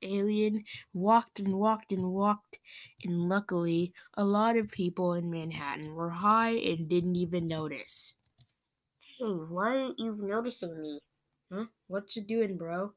[0.00, 0.62] alien
[0.94, 2.60] walked and walked and walked,
[3.02, 8.14] and luckily, a lot of people in Manhattan were high and didn't even notice.
[9.18, 11.00] Hey, why aren't you noticing me?
[11.52, 11.64] Huh?
[11.88, 12.92] What you doing, bro?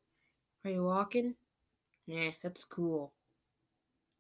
[0.64, 1.34] Are you walking?
[2.08, 3.14] Nah, that's cool.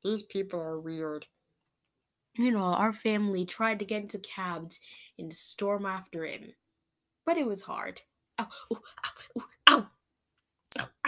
[0.04, 1.28] These people are weird.
[2.36, 4.80] Meanwhile, our family tried to get into cabs
[5.20, 6.54] and storm after him.
[7.28, 8.02] But it was hard.
[8.40, 8.80] Ow, ow,
[9.68, 9.88] ow,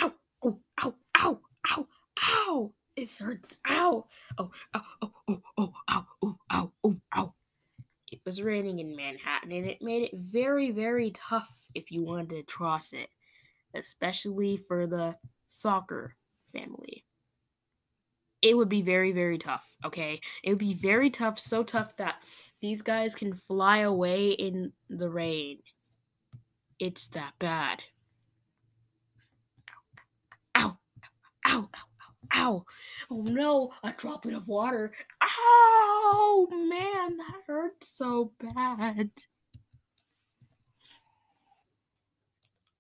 [0.02, 1.40] ow, ow, ow, ow,
[1.72, 1.88] ow,
[2.22, 2.74] ow.
[2.98, 3.56] This hurts.
[3.70, 4.06] Ow.
[4.38, 7.34] Oh, oh, oh, oh, oh, ow, ooh, ow, ooh, ow.
[8.12, 12.30] It was raining in Manhattan and it made it very, very tough if you wanted
[12.32, 13.10] to cross it,
[13.74, 15.16] especially for the
[15.48, 16.18] soccer
[16.52, 17.06] family
[18.42, 22.16] it would be very very tough okay it would be very tough so tough that
[22.62, 25.60] these guys can fly away in the rain
[26.82, 27.84] it's that bad.
[30.58, 30.80] Ow.
[31.48, 31.70] Ow.
[31.70, 31.70] Ow.
[32.34, 32.66] Ow.
[33.12, 34.92] Oh no a droplet of water.
[35.22, 39.12] Ow man that hurts so bad.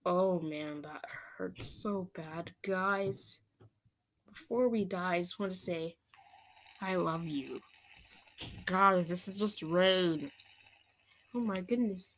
[0.04, 1.06] Oh man that
[1.38, 2.52] hurts so bad.
[2.64, 3.40] Guys
[4.28, 5.96] before we die, I just want to say,
[6.82, 7.60] I love you.
[8.66, 10.32] Guys, this is just rain.
[11.36, 12.16] Oh my goodness.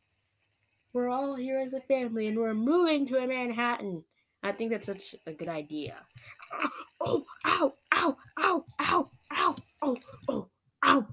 [0.94, 4.04] We're all here as a family and we're moving to a Manhattan.
[4.44, 5.96] I think that's such a good idea.
[7.06, 10.48] Oh, ow, ow, ow, ow, ow, oh, oh,
[10.86, 11.06] ow.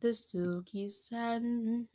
[0.00, 1.88] The silky sands.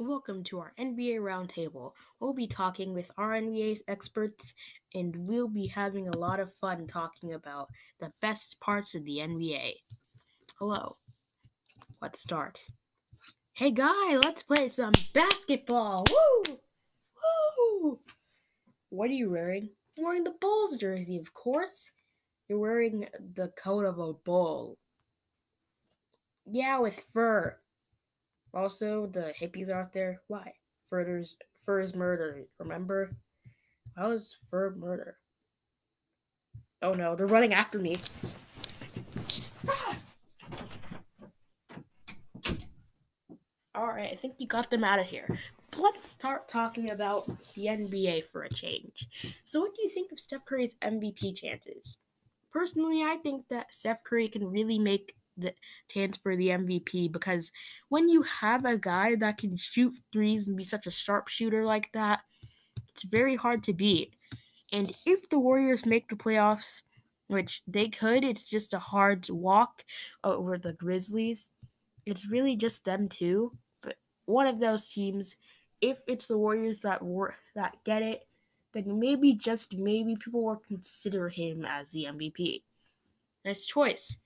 [0.00, 1.92] Welcome to our NBA Roundtable.
[2.18, 4.52] We'll be talking with our NBA experts
[4.92, 7.68] and we'll be having a lot of fun talking about
[8.00, 9.74] the best parts of the NBA.
[10.58, 10.96] Hello.
[12.02, 12.64] Let's start.
[13.52, 16.04] Hey guy, let's play some basketball.
[16.10, 16.56] Woo!
[17.56, 18.00] Woo!
[18.90, 19.68] What are you wearing?
[19.96, 21.92] I'm wearing the Bulls jersey, of course.
[22.48, 24.76] You're wearing the coat of a bull.
[26.46, 27.58] Yeah, with fur.
[28.54, 30.20] Also, the hippies out there.
[30.28, 30.54] Why?
[30.88, 32.44] Further's fur is murder.
[32.58, 33.16] Remember?
[33.96, 35.16] How is fur murder?
[36.82, 37.96] Oh no, they're running after me.
[43.76, 45.36] Alright, I think we got them out of here.
[45.76, 49.08] Let's start talking about the NBA for a change.
[49.44, 51.98] So, what do you think of Steph Curry's MVP chances?
[52.52, 55.54] Personally, I think that Steph Curry can really make the
[55.88, 57.50] chance for the MVP because
[57.88, 61.64] when you have a guy that can shoot threes and be such a sharp shooter
[61.64, 62.20] like that,
[62.90, 64.14] it's very hard to beat.
[64.72, 66.82] And if the Warriors make the playoffs,
[67.28, 69.84] which they could, it's just a hard walk
[70.22, 71.50] over the Grizzlies.
[72.06, 75.36] It's really just them two, but one of those teams.
[75.80, 78.26] If it's the Warriors that wor- that get it,
[78.72, 82.62] then maybe just maybe people will consider him as the MVP.
[83.44, 84.16] Nice choice.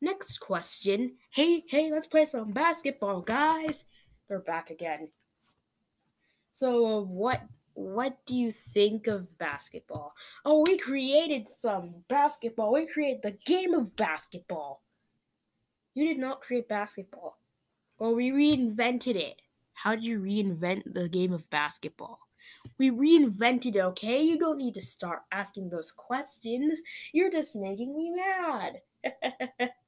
[0.00, 1.16] Next question.
[1.30, 3.84] Hey, hey, let's play some basketball, guys.
[4.28, 5.08] They're back again.
[6.50, 7.42] So, uh, what
[7.74, 10.14] what do you think of basketball?
[10.44, 12.72] Oh, we created some basketball.
[12.72, 14.82] We created the game of basketball.
[15.94, 17.38] You did not create basketball.
[17.98, 19.42] Well, we reinvented it.
[19.74, 22.20] How did you reinvent the game of basketball?
[22.78, 24.22] We reinvented it, okay?
[24.22, 26.80] You don't need to start asking those questions.
[27.12, 28.80] You're just making me mad.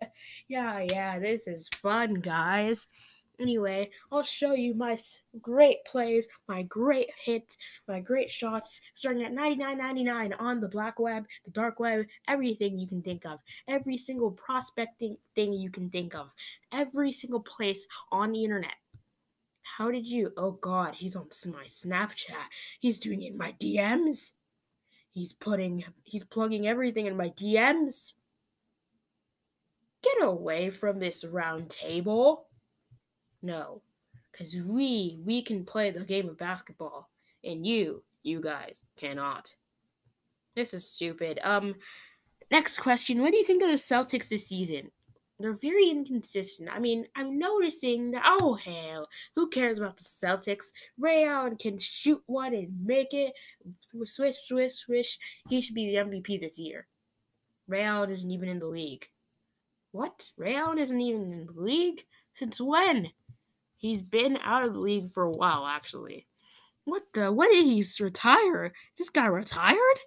[0.48, 2.86] yeah, yeah, this is fun, guys.
[3.38, 4.96] Anyway, I'll show you my
[5.42, 11.26] great plays, my great hits, my great shots, starting at 99.99 on the black web,
[11.44, 16.14] the dark web, everything you can think of, every single prospecting thing you can think
[16.14, 16.32] of,
[16.72, 18.76] every single place on the internet.
[19.62, 20.32] How did you?
[20.38, 22.48] Oh God, he's on my Snapchat.
[22.80, 24.32] He's doing it in my DMs.
[25.10, 28.12] He's putting, he's plugging everything in my DMs.
[30.02, 32.46] Get away from this round table.
[33.42, 33.82] No,
[34.32, 37.10] because we we can play the game of basketball,
[37.44, 39.54] and you you guys cannot.
[40.54, 41.38] This is stupid.
[41.42, 41.74] Um,
[42.50, 44.90] next question: What do you think of the Celtics this season?
[45.38, 46.70] They're very inconsistent.
[46.72, 48.22] I mean, I'm noticing that.
[48.40, 50.72] Oh hell, who cares about the Celtics?
[50.98, 53.34] Ray Allen can shoot one and make it.
[54.04, 55.18] Swish, swish, swish.
[55.48, 56.86] He should be the MVP this year.
[57.68, 59.08] Ray Allen isn't even in the league.
[59.96, 60.30] What?
[60.36, 62.04] Ray Allen isn't even in the league?
[62.34, 63.10] Since when?
[63.78, 66.26] He's been out of the league for a while, actually.
[66.84, 67.32] What the?
[67.32, 68.74] When did he retire?
[68.98, 69.98] This guy retired?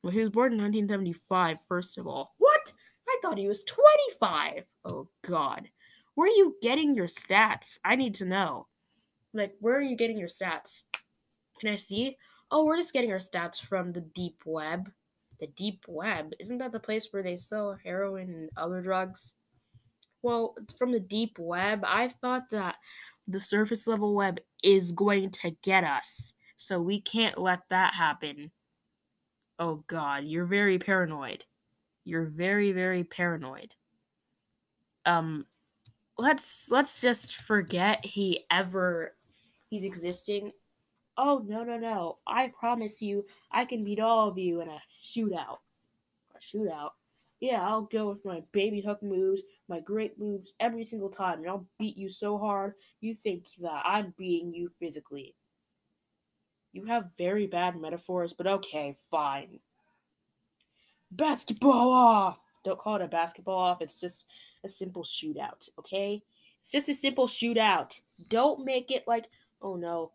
[0.00, 2.36] Well, he was born in 1975, first of all.
[2.38, 2.72] What?
[3.08, 4.62] I thought he was 25.
[4.84, 5.68] Oh, God.
[6.14, 7.80] Where are you getting your stats?
[7.84, 8.68] I need to know.
[9.34, 10.84] Like, where are you getting your stats?
[11.58, 12.16] Can I see?
[12.52, 14.88] Oh, we're just getting our stats from the deep web.
[15.38, 16.32] The deep web?
[16.40, 19.34] Isn't that the place where they sell heroin and other drugs?
[20.22, 21.84] Well, from the deep web.
[21.84, 22.76] I thought that
[23.28, 26.32] the surface level web is going to get us.
[26.56, 28.50] So we can't let that happen.
[29.58, 31.44] Oh god, you're very paranoid.
[32.04, 33.74] You're very very paranoid.
[35.04, 35.46] Um
[36.18, 39.14] let's let's just forget he ever
[39.68, 40.52] he's existing.
[41.18, 42.18] Oh no no no.
[42.26, 45.58] I promise you I can beat all of you in a shootout.
[46.34, 46.90] A shootout.
[47.40, 51.48] Yeah, I'll go with my baby hook moves, my great moves every single time, and
[51.48, 55.34] I'll beat you so hard you think that I'm beating you physically.
[56.72, 59.60] You have very bad metaphors, but okay, fine.
[61.10, 62.38] Basketball off!
[62.64, 64.26] Don't call it a basketball off, it's just
[64.64, 66.22] a simple shootout, okay?
[66.60, 68.00] It's just a simple shootout.
[68.28, 69.28] Don't make it like,
[69.62, 70.12] oh no,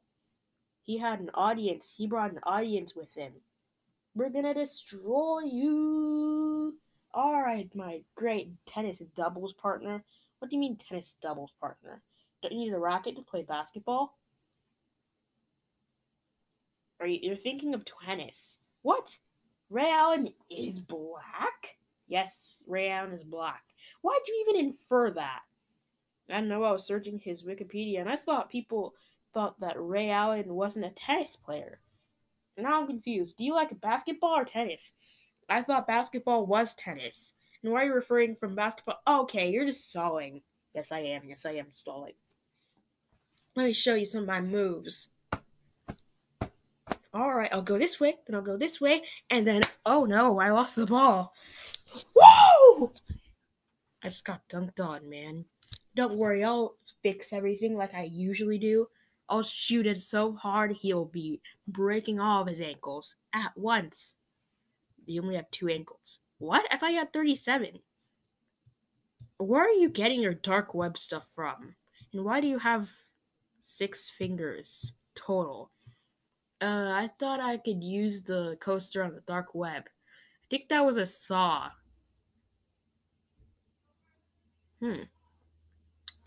[0.91, 1.93] he had an audience.
[1.95, 3.31] He brought an audience with him.
[4.13, 6.75] We're gonna destroy you.
[7.15, 10.03] Alright, my great tennis doubles partner.
[10.39, 12.01] What do you mean tennis doubles partner?
[12.41, 14.17] Don't you need a racket to play basketball?
[16.99, 18.59] Are you you're thinking of tennis?
[18.81, 19.17] What?
[19.69, 21.77] Ray Allen is black?
[22.09, 23.63] Yes, Ray Allen is black.
[24.01, 25.39] Why'd you even infer that?
[26.29, 26.65] I don't know.
[26.65, 28.93] I was searching his Wikipedia, and I thought people
[29.33, 31.79] thought that Ray Allen wasn't a tennis player.
[32.57, 33.37] Now I'm confused.
[33.37, 34.93] Do you like basketball or tennis?
[35.49, 37.33] I thought basketball was tennis.
[37.63, 38.99] And why are you referring from basketball?
[39.07, 40.41] Okay, you're just stalling.
[40.73, 41.23] Yes, I am.
[41.27, 42.13] Yes, I am stalling.
[43.55, 45.09] Let me show you some of my moves.
[47.13, 50.51] Alright, I'll go this way, then I'll go this way, and then, oh no, I
[50.51, 51.33] lost the ball.
[52.15, 52.93] Woo!
[54.01, 55.43] I just got dunked on, man.
[55.93, 58.87] Don't worry, I'll fix everything like I usually do.
[59.31, 64.17] I'll shoot it so hard he'll be breaking all of his ankles at once.
[65.05, 66.19] You only have two ankles.
[66.37, 66.65] What?
[66.69, 67.79] I thought you had 37.
[69.37, 71.75] Where are you getting your dark web stuff from?
[72.11, 72.91] And why do you have
[73.61, 75.71] six fingers total?
[76.61, 79.83] Uh, I thought I could use the coaster on the dark web.
[79.87, 81.69] I think that was a saw.
[84.81, 85.03] Hmm.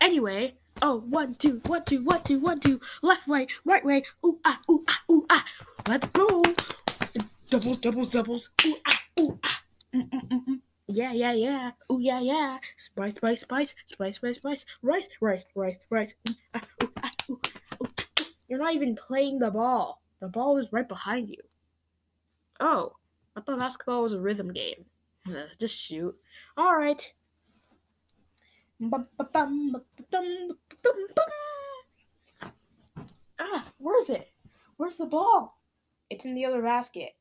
[0.01, 4.39] Anyway, oh, one, two, one, two, one, two, one, two, left way, right way, ooh,
[4.45, 5.45] ah, ooh, ah, ooh, ah.
[5.87, 6.43] Let's go.
[7.49, 9.61] Doubles, doubles, doubles, ooh, ah, ooh, ah.
[9.93, 10.59] Mm, mm, mm.
[10.87, 11.71] Yeah, yeah, yeah.
[11.91, 12.57] Ooh, yeah, yeah.
[12.75, 14.65] Spice, spice, spice, spice, spice, spice.
[14.81, 16.13] Rice, rice, rice, rice.
[16.29, 17.39] Ooh, ah, ooh, ah, ooh.
[18.47, 20.01] You're not even playing the ball.
[20.19, 21.41] The ball is right behind you.
[22.59, 22.93] Oh,
[23.35, 24.85] I thought basketball was a rhythm game.
[25.59, 26.15] Just shoot.
[26.55, 27.11] All right.
[33.39, 34.31] Ah, where is it?
[34.77, 35.61] Where's the ball?
[36.09, 37.11] It's in the other basket.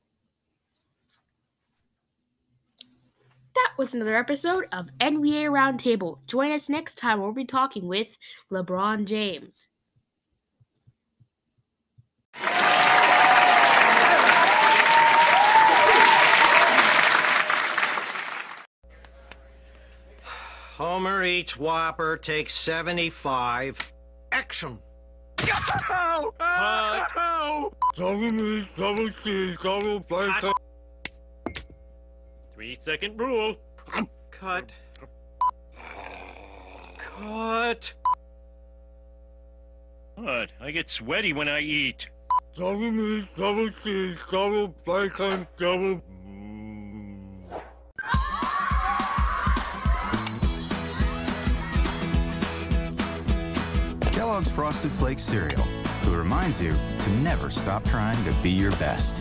[3.55, 6.19] That was another episode of NBA Roundtable.
[6.27, 7.21] Join us next time.
[7.21, 8.19] We'll be talking with
[8.51, 9.69] LeBron James.
[20.77, 23.92] Homer eats Whopper, takes 75.
[24.32, 24.78] Action!
[25.42, 26.32] Ow!
[26.40, 27.07] Ow!
[27.16, 27.72] Ow!
[27.95, 30.55] Double meat, double cheese, double bacon.
[32.55, 33.57] Three second rule.
[34.30, 34.70] Cut.
[36.97, 37.92] Cut.
[40.14, 40.51] What?
[40.59, 42.09] I get sweaty when I eat.
[42.57, 46.01] Double meat, double cheese, double bacon, double.
[54.55, 55.63] Frosted Flakes cereal,
[56.03, 59.21] who reminds you to never stop trying to be your best.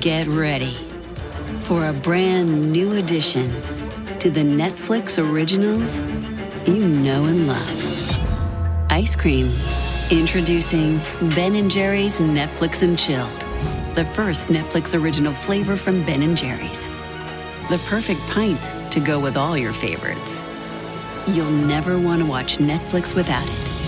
[0.00, 0.72] Get ready
[1.64, 3.77] for a brand new addition
[4.20, 6.00] to the Netflix originals
[6.68, 8.90] you know and love.
[8.90, 9.52] Ice cream.
[10.10, 10.98] Introducing
[11.36, 13.30] Ben & Jerry's Netflix and Chilled,
[13.94, 16.86] the first Netflix original flavor from Ben & Jerry's.
[17.68, 18.60] The perfect pint
[18.92, 20.42] to go with all your favorites.
[21.28, 23.78] You'll never want to watch Netflix without it.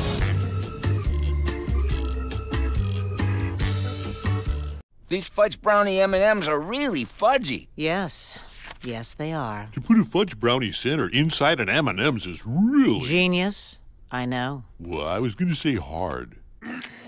[5.09, 7.67] These fudge brownie M&Ms are really fudgy.
[7.75, 8.39] Yes.
[8.83, 9.69] Yes, they are.
[9.73, 13.01] To put a fudge brownie center inside an M&M's is really...
[13.01, 13.79] Genius.
[14.11, 14.65] I know.
[14.79, 16.37] Well, I was going to say hard.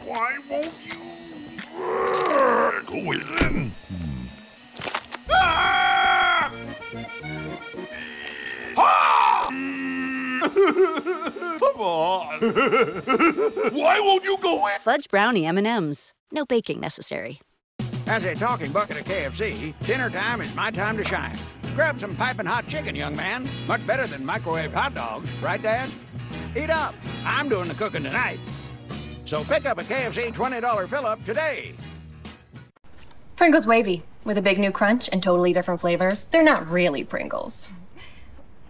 [0.05, 1.01] Why won't you...
[2.87, 3.73] Go in.
[5.31, 6.53] Ah!
[8.75, 9.49] Ah!
[10.43, 12.41] Come on.
[13.73, 14.79] Why won't you go in?
[14.81, 16.13] Fudge brownie M&Ms.
[16.33, 17.41] No baking necessary.
[18.07, 21.37] As a talking bucket of KFC, dinner time is my time to shine.
[21.75, 23.49] Grab some piping hot chicken, young man.
[23.67, 25.91] Much better than microwave hot dogs, right, Dad?
[26.55, 26.95] Eat up.
[27.25, 28.39] I'm doing the cooking tonight.
[29.25, 31.75] So pick up a KFC $20 fill up today.
[33.37, 36.25] Pringles Wavy, with a big new crunch and totally different flavors.
[36.25, 37.71] They're not really Pringles.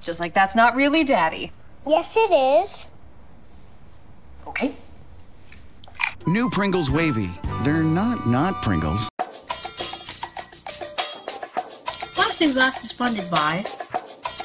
[0.05, 1.50] Just like that's not really Daddy.
[1.86, 2.88] Yes, it is.
[4.46, 4.74] Okay.
[6.26, 7.30] New Pringles Wavy.
[7.64, 9.09] They're not not Pringles.
[12.35, 13.64] Things Last is funded by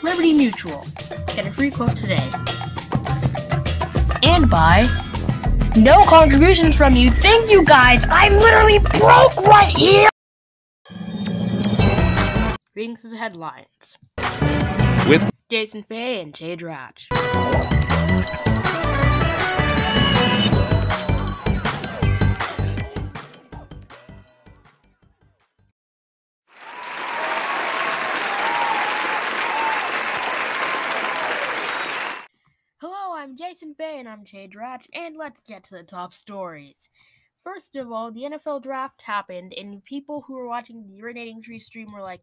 [0.04, 0.86] Liberty Mutual.
[1.36, 2.30] Get a free quote today.
[4.24, 4.86] And by
[5.78, 7.10] no contributions from you.
[7.10, 8.06] Thank you guys.
[8.10, 10.10] I'm literally broke right here.
[12.76, 13.98] Reading through the headlines
[15.08, 17.08] with Jason Fay and Jay Dratch.
[33.28, 36.90] I'm Jason Bay and I'm Jay Dratch, and let's get to the top stories.
[37.44, 41.60] First of all, the NFL draft happened, and people who were watching the Urinating Tree
[41.60, 42.22] stream were like,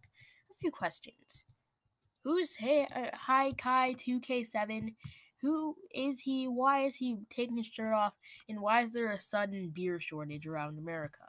[0.51, 1.45] a few questions.
[2.23, 4.95] Who's hey, uh, Hi Kai 2K7?
[5.43, 6.49] Who is he?
[6.49, 8.15] Why is he taking his shirt off?
[8.49, 11.25] And why is there a sudden beer shortage around America?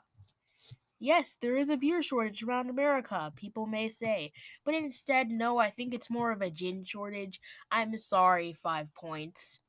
[1.01, 4.32] Yes, there is a beer shortage around America, people may say.
[4.63, 7.41] But instead, no, I think it's more of a gin shortage.
[7.69, 9.59] I'm sorry, five points.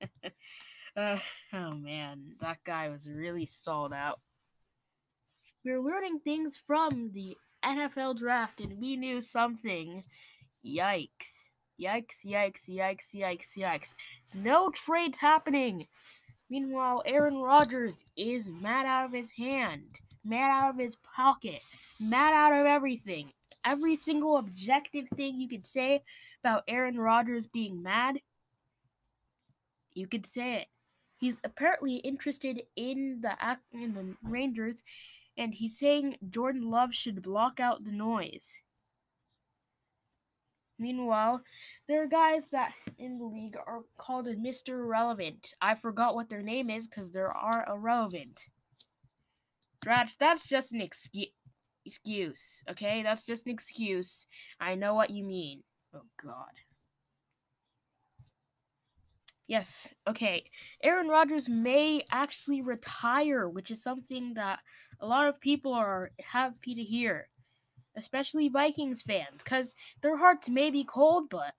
[0.96, 1.16] uh,
[1.52, 4.20] oh man, that guy was really stalled out.
[5.64, 10.04] We're learning things from the NFL draft and we knew something.
[10.64, 11.52] Yikes.
[11.80, 13.94] Yikes, yikes, yikes, yikes, yikes.
[14.34, 15.86] No trades happening.
[16.50, 21.60] Meanwhile, Aaron Rodgers is mad out of his hand, mad out of his pocket,
[22.00, 23.30] mad out of everything.
[23.64, 26.02] Every single objective thing you could say
[26.42, 28.18] about Aaron Rodgers being mad,
[29.98, 30.66] you could say it.
[31.18, 34.82] He's apparently interested in the act in the Rangers,
[35.36, 38.60] and he's saying Jordan Love should block out the noise.
[40.78, 41.42] Meanwhile,
[41.88, 44.68] there are guys that in the league are called Mr.
[44.68, 45.52] Irrelevant.
[45.60, 48.48] I forgot what their name is because they are irrelevant.
[49.84, 51.32] Dratch, that's just an excuse.
[51.84, 53.02] Excuse, okay?
[53.02, 54.26] That's just an excuse.
[54.60, 55.62] I know what you mean.
[55.94, 56.52] Oh, God.
[59.48, 60.44] Yes, okay.
[60.84, 64.60] Aaron Rodgers may actually retire, which is something that
[65.00, 67.28] a lot of people are happy to hear
[67.98, 71.54] especially Vikings fans, because their hearts may be cold, but.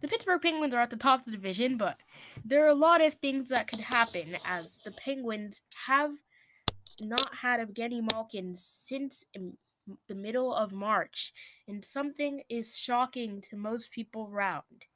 [0.00, 1.98] The Pittsburgh Penguins are at the top of the division, but
[2.44, 6.10] there are a lot of things that could happen as the Penguins have
[7.00, 9.58] not had Evgeny Malkin since um,
[10.08, 11.32] the middle of March,
[11.66, 14.86] and something is shocking to most people around.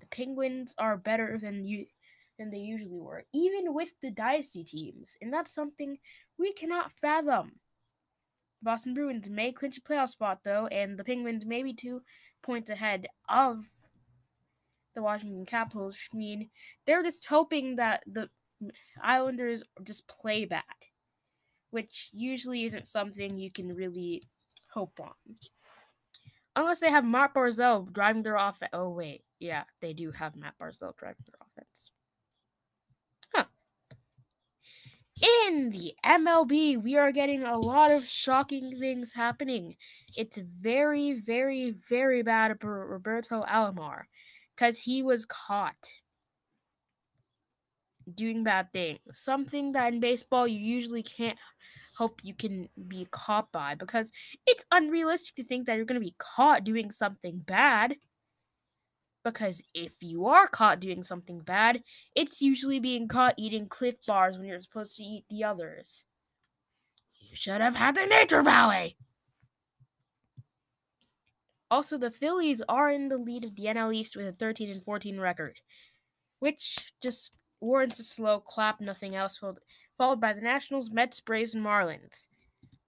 [0.00, 1.86] The Penguins are better than you
[2.38, 5.98] than they usually were, even with the dynasty teams, and that's something
[6.36, 7.52] we cannot fathom.
[8.60, 12.02] Boston Bruins may clinch a playoff spot though, and the Penguins may be two
[12.42, 13.64] points ahead of
[14.94, 16.50] the Washington Capitals, which mean
[16.86, 18.28] they're just hoping that the
[19.02, 20.62] Islanders just play bad,
[21.74, 24.22] which usually isn't something you can really
[24.72, 25.10] hope on.
[26.54, 28.70] Unless they have Matt Barzal driving their offense.
[28.72, 29.24] Oh, wait.
[29.40, 31.90] Yeah, they do have Matt Barzal driving their offense.
[33.34, 33.44] Huh.
[35.48, 39.74] In the MLB, we are getting a lot of shocking things happening.
[40.16, 44.02] It's very, very, very bad for Roberto Alomar
[44.54, 45.90] because he was caught
[48.12, 49.00] doing bad things.
[49.12, 51.38] Something that in baseball you usually can't
[51.96, 54.12] hope you can be caught by because
[54.46, 57.96] it's unrealistic to think that you're going to be caught doing something bad.
[59.24, 61.82] Because if you are caught doing something bad,
[62.14, 66.04] it's usually being caught eating Clif Bars when you're supposed to eat the others.
[67.18, 68.96] You should have had the Nature Valley!
[71.70, 74.84] Also, the Phillies are in the lead of the NL East with a 13 and
[74.84, 75.58] 14 record,
[76.38, 79.40] which just warrants a slow clap, nothing else,
[79.96, 82.28] followed by the Nationals, Mets, Braves, and Marlins.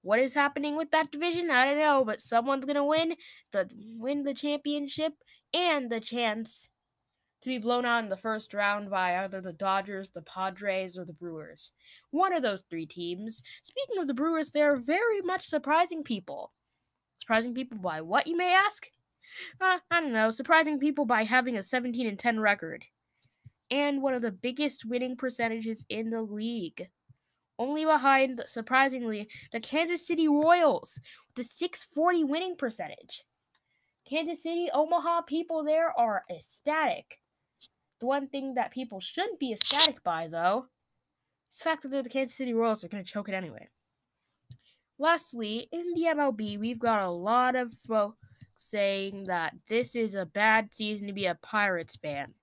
[0.02, 1.50] What is happening with that division?
[1.50, 3.16] I don't know, but someone's gonna win
[3.52, 5.14] the win the championship
[5.52, 6.68] and the chance
[7.42, 11.04] to be blown out in the first round by either the Dodgers, the Padres, or
[11.04, 11.72] the Brewers.
[12.10, 13.42] One of those three teams.
[13.62, 16.52] Speaking of the Brewers, they're very much surprising people.
[17.18, 18.88] Surprising people by what, you may ask?
[19.60, 20.30] Uh, I don't know.
[20.30, 22.84] Surprising people by having a 17 and 10 record.
[23.70, 26.88] And one of the biggest winning percentages in the league.
[27.58, 30.98] Only behind, surprisingly, the Kansas City Royals
[31.28, 33.24] with a 640 winning percentage.
[34.08, 37.18] Kansas City, Omaha people there are ecstatic.
[38.00, 40.66] The one thing that people shouldn't be ecstatic by, though,
[41.50, 43.68] is the fact that the Kansas City Royals are going to choke it anyway.
[44.98, 48.18] Lastly, in the MLB, we've got a lot of folks
[48.54, 52.34] saying that this is a bad season to be a Pirates fan.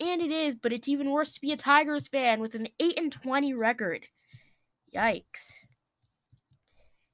[0.00, 2.98] And it is, but it's even worse to be a Tigers fan with an 8
[2.98, 4.06] and 20 record.
[4.94, 5.66] Yikes.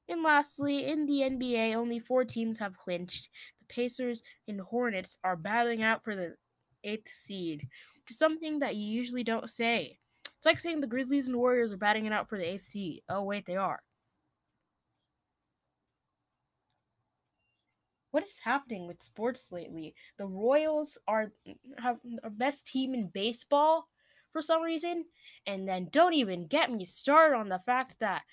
[0.09, 3.29] And lastly, in the NBA, only four teams have clinched.
[3.59, 6.35] The Pacers and Hornets are battling out for the
[6.83, 9.99] eighth seed, which is something that you usually don't say.
[10.25, 13.03] It's like saying the Grizzlies and Warriors are batting it out for the eighth seed.
[13.07, 13.81] Oh, wait, they are.
[18.11, 19.95] What is happening with sports lately?
[20.17, 23.87] The Royals are mm, have mm, our best team in baseball
[24.31, 25.05] for some reason,
[25.45, 28.23] and then don't even get me started on the fact that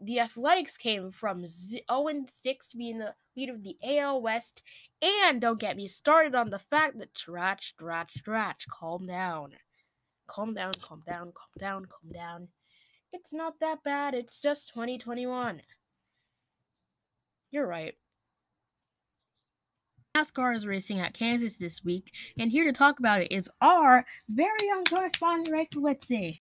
[0.00, 4.22] the Athletics came from 0 and 6 to be in the lead of the AL
[4.22, 4.62] West,
[5.02, 9.52] and don't get me started on the fact that Stratch, Stratch, Stratch, calm down.
[10.26, 12.48] Calm down, calm down, calm down, calm down.
[13.12, 15.62] It's not that bad, it's just 2021.
[17.50, 17.94] You're right.
[20.16, 24.06] NASCAR is racing at Kansas this week, and here to talk about it is our
[24.28, 26.38] very own correspondent, Rachel Witsy.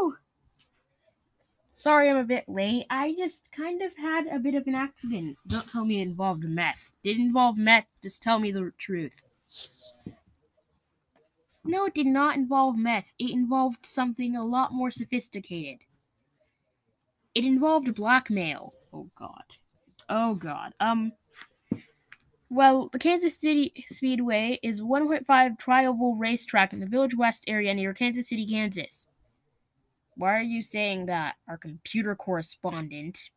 [0.00, 0.16] Woo!
[1.76, 2.86] Sorry I'm a bit late.
[2.90, 5.36] I just kind of had a bit of an accident.
[5.46, 6.94] Don't tell me it involved meth.
[7.04, 7.86] Did it involve meth?
[8.02, 9.20] Just tell me the truth.
[11.64, 13.14] No, it did not involve meth.
[13.20, 15.78] It involved something a lot more sophisticated.
[17.38, 18.74] It involved blackmail.
[18.92, 19.44] Oh god.
[20.08, 20.74] Oh god.
[20.80, 21.12] Um
[22.50, 25.24] well, the Kansas City Speedway is 1.5
[25.56, 29.06] trioval racetrack in the Village West area near Kansas City, Kansas.
[30.16, 33.30] Why are you saying that, our computer correspondent?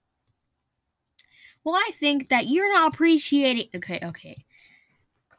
[1.63, 3.67] Well, I think that you're not appreciating.
[3.75, 4.45] Okay, okay.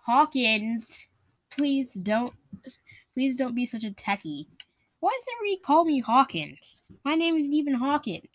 [0.06, 1.08] Hawkins,
[1.50, 2.32] please don't,
[3.12, 4.46] please don't be such a techie.
[5.00, 6.76] Why does everybody call me Hawkins?
[7.04, 8.28] My name isn't even Hawkins.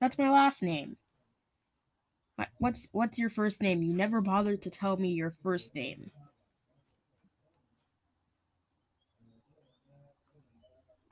[0.00, 0.96] That's my last name.
[2.58, 3.82] What's what's your first name?
[3.82, 6.10] You never bothered to tell me your first name.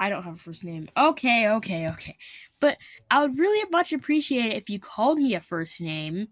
[0.00, 0.88] I don't have a first name.
[0.96, 2.16] Okay, okay, okay.
[2.60, 2.78] But
[3.10, 6.28] I would really much appreciate it if you called me a first name.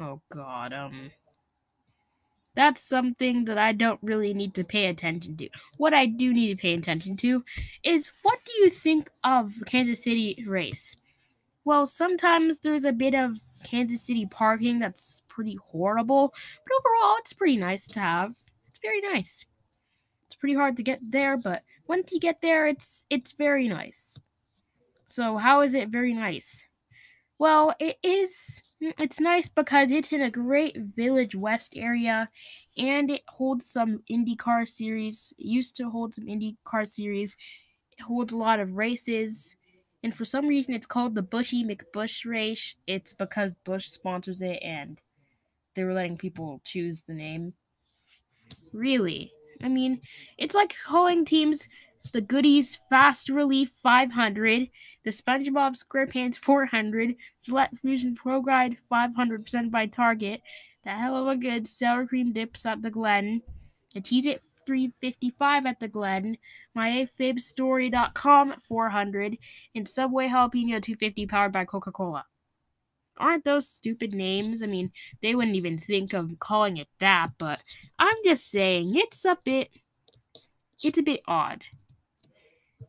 [0.00, 1.10] Oh god, um
[2.54, 5.48] that's something that I don't really need to pay attention to.
[5.76, 7.44] What I do need to pay attention to
[7.82, 10.96] is what do you think of the Kansas City race?
[11.64, 16.34] Well, sometimes there's a bit of Kansas City parking that's pretty horrible,
[16.66, 18.34] but overall it's pretty nice to have.
[18.68, 19.46] It's very nice.
[20.26, 24.18] It's pretty hard to get there, but once you get there, it's it's very nice.
[25.06, 26.66] So, how is it very nice?
[27.38, 28.62] Well, it is.
[28.82, 32.30] Mm, it's nice because it's in a great Village West area,
[32.76, 35.32] and it holds some IndyCar series.
[35.38, 37.36] It used to hold some IndyCar series.
[37.98, 39.56] It holds a lot of races,
[40.04, 42.74] and for some reason, it's called the Buschy McBusch race.
[42.86, 45.00] It's because Busch sponsors it, and
[45.74, 47.54] they were letting people choose the name.
[48.74, 49.32] Really,
[49.62, 50.02] I mean,
[50.36, 51.70] it's like calling teams
[52.12, 54.68] the Goodies Fast Relief 500,
[55.04, 60.42] the SpongeBob SquarePants 400, Gillette Fusion ProGlide 500% by Target,
[60.82, 63.40] the Heluva Good Sour Cream Dips at the Glen,
[63.94, 66.38] the Cheez It 355 at the Glen,
[66.76, 69.38] myafibstory.com 400,
[69.74, 72.24] and Subway Jalapeno 250 powered by Coca Cola.
[73.16, 74.62] Aren't those stupid names?
[74.62, 74.90] I mean,
[75.22, 77.62] they wouldn't even think of calling it that, but
[77.98, 79.70] I'm just saying it's a bit.
[80.82, 81.62] It's a bit odd.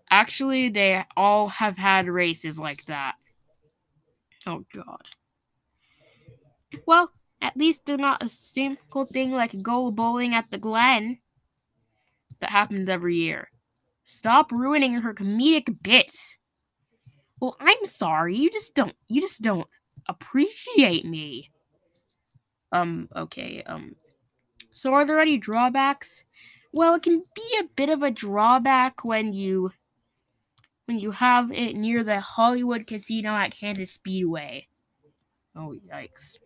[0.09, 3.15] Actually, they all have had races like that.
[4.47, 5.03] Oh god.
[6.85, 7.11] Well,
[7.41, 11.19] at least they're not a simple thing like go bowling at the Glen
[12.39, 13.49] that happens every year.
[14.03, 16.37] Stop ruining her comedic bits.
[17.39, 18.37] Well, I'm sorry.
[18.37, 19.67] You just don't you just don't
[20.07, 21.51] appreciate me.
[22.71, 23.95] Um, okay, um
[24.71, 26.25] so are there any drawbacks?
[26.73, 29.71] Well, it can be a bit of a drawback when you
[30.85, 34.67] when you have it near the Hollywood Casino at Kansas Speedway.
[35.55, 36.37] Oh, yikes.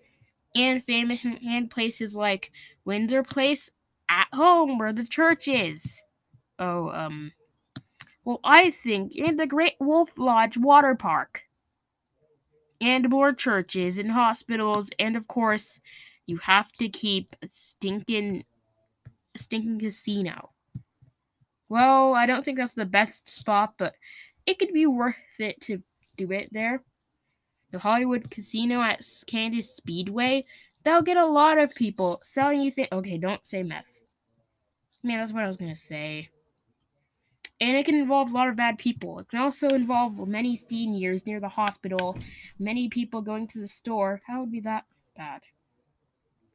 [0.55, 2.51] And famous and places like
[2.85, 3.69] Windsor Place
[4.09, 6.01] at home where the church is.
[6.57, 7.31] Oh, um.
[8.25, 11.43] Well, I think in the Great Wolf Lodge Water Park.
[12.81, 15.79] And more churches and hospitals, and of course,
[16.27, 18.45] you have to keep a stinking,
[19.35, 20.51] stinking casino.
[21.67, 23.95] Well, I don't think that's the best spot, but
[24.45, 25.81] it could be worth it to
[26.17, 26.83] do it there.
[27.71, 30.45] The Hollywood Casino at Kansas Speedway,
[30.83, 32.89] they'll get a lot of people selling you things.
[32.91, 33.98] Okay, don't say meth.
[35.03, 36.29] Man, that's what I was gonna say.
[37.61, 39.19] And it can involve a lot of bad people.
[39.19, 42.17] It can also involve many seniors near the hospital,
[42.57, 44.21] many people going to the store.
[44.25, 44.85] How would be that
[45.17, 45.41] bad?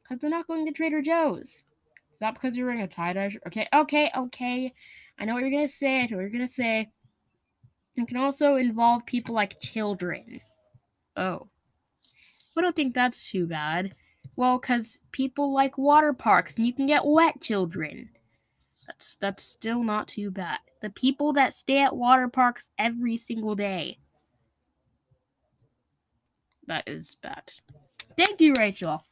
[0.01, 1.63] Because they're not going to Trader Joe's.
[2.13, 3.35] Is that because you're wearing a tie dye?
[3.45, 4.73] Okay, okay, okay.
[5.19, 6.01] I know what you're gonna say.
[6.01, 6.89] I know what you're gonna say.
[7.97, 10.41] It can also involve people like children.
[11.15, 11.47] Oh.
[12.57, 13.95] I don't think that's too bad.
[14.37, 18.09] Well, because people like water parks and you can get wet children.
[18.87, 20.59] That's that's still not too bad.
[20.81, 23.99] The people that stay at water parks every single day.
[26.67, 27.51] That is bad.
[28.17, 29.03] Thank you, Rachel.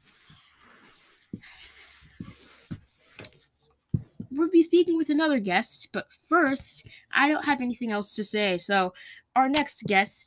[4.35, 8.57] we'll be speaking with another guest, but first, I don't have anything else to say.
[8.57, 8.93] So,
[9.35, 10.25] our next guest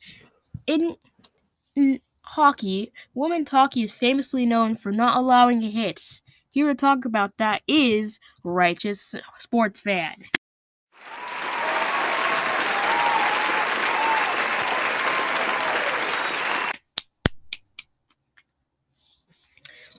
[0.65, 0.95] in,
[1.75, 6.21] in hockey, women's hockey is famously known for not allowing hits.
[6.57, 10.15] Here to talk about that is Righteous Sports Fan.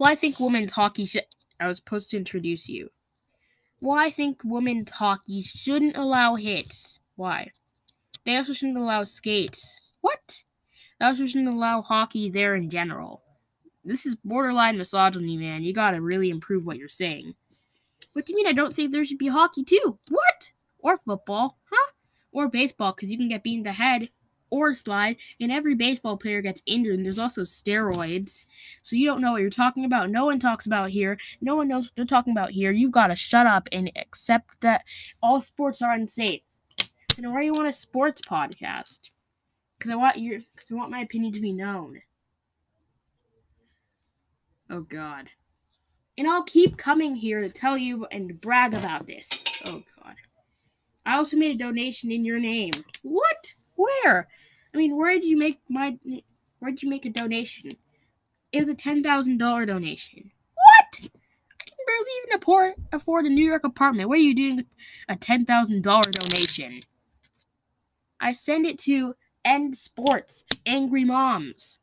[0.00, 1.26] Well, I think women's hockey should.
[1.60, 2.90] I was supposed to introduce you.
[3.80, 6.98] Well, I think women's hockey shouldn't allow hits.
[7.14, 7.52] Why?
[8.24, 9.92] They also shouldn't allow skates.
[10.00, 10.42] What?
[10.98, 13.22] They also shouldn't allow hockey there in general.
[13.88, 15.62] This is borderline misogyny, man.
[15.62, 17.34] You gotta really improve what you're saying.
[18.12, 19.98] What do you mean I don't think there should be hockey too?
[20.10, 20.52] What?
[20.80, 21.92] Or football, huh?
[22.30, 24.10] Or baseball, because you can get beat in the head
[24.50, 28.44] or slide, and every baseball player gets injured, and there's also steroids.
[28.82, 30.10] So you don't know what you're talking about.
[30.10, 31.18] No one talks about here.
[31.40, 32.70] No one knows what they're talking about here.
[32.70, 34.84] You've got to shut up and accept that
[35.22, 36.42] all sports are unsafe.
[37.16, 39.10] And why you want a sports podcast?
[39.78, 42.02] Because I want your, because I want my opinion to be known.
[44.70, 45.28] Oh God.
[46.16, 49.30] And I'll keep coming here to tell you and brag about this.
[49.66, 50.14] Oh God.
[51.06, 52.72] I also made a donation in your name.
[53.02, 53.54] What?
[53.76, 54.28] Where?
[54.74, 55.96] I mean, where did you make my?
[56.58, 57.72] Where did you make a donation?
[58.52, 60.30] It was a ten thousand dollar donation.
[60.54, 61.00] What?
[61.00, 64.08] I can barely even afford a New York apartment.
[64.08, 64.66] What are you doing with
[65.08, 66.80] a ten thousand dollar donation?
[68.20, 69.14] I send it to
[69.44, 71.78] End Sports Angry Moms.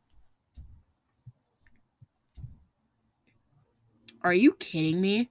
[4.26, 5.30] Are you kidding me?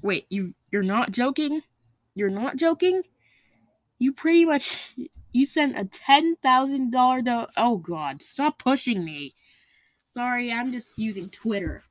[0.00, 1.60] Wait, you you're not joking?
[2.14, 3.02] You're not joking?
[3.98, 4.94] You pretty much
[5.34, 9.34] you sent a ten thousand dollar do- Oh God, stop pushing me.
[10.02, 11.82] Sorry, I'm just using Twitter,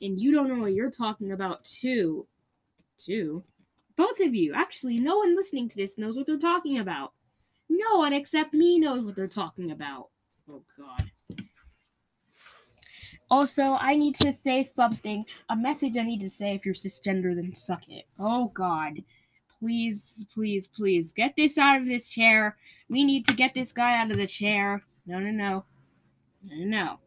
[0.00, 2.28] and you don't know what you're talking about too.
[2.96, 3.42] Too.
[3.96, 4.52] Both of you.
[4.54, 7.14] Actually, no one listening to this knows what they're talking about.
[7.68, 10.10] No one except me knows what they're talking about.
[10.48, 11.10] Oh God.
[13.30, 15.24] Also, I need to say something.
[15.48, 18.06] A message I need to say if you're cisgender, then suck it.
[18.18, 19.02] Oh God.
[19.58, 22.56] Please, please, please get this out of this chair.
[22.88, 24.82] We need to get this guy out of the chair.
[25.06, 25.64] No, no, no.
[26.42, 26.98] No, no.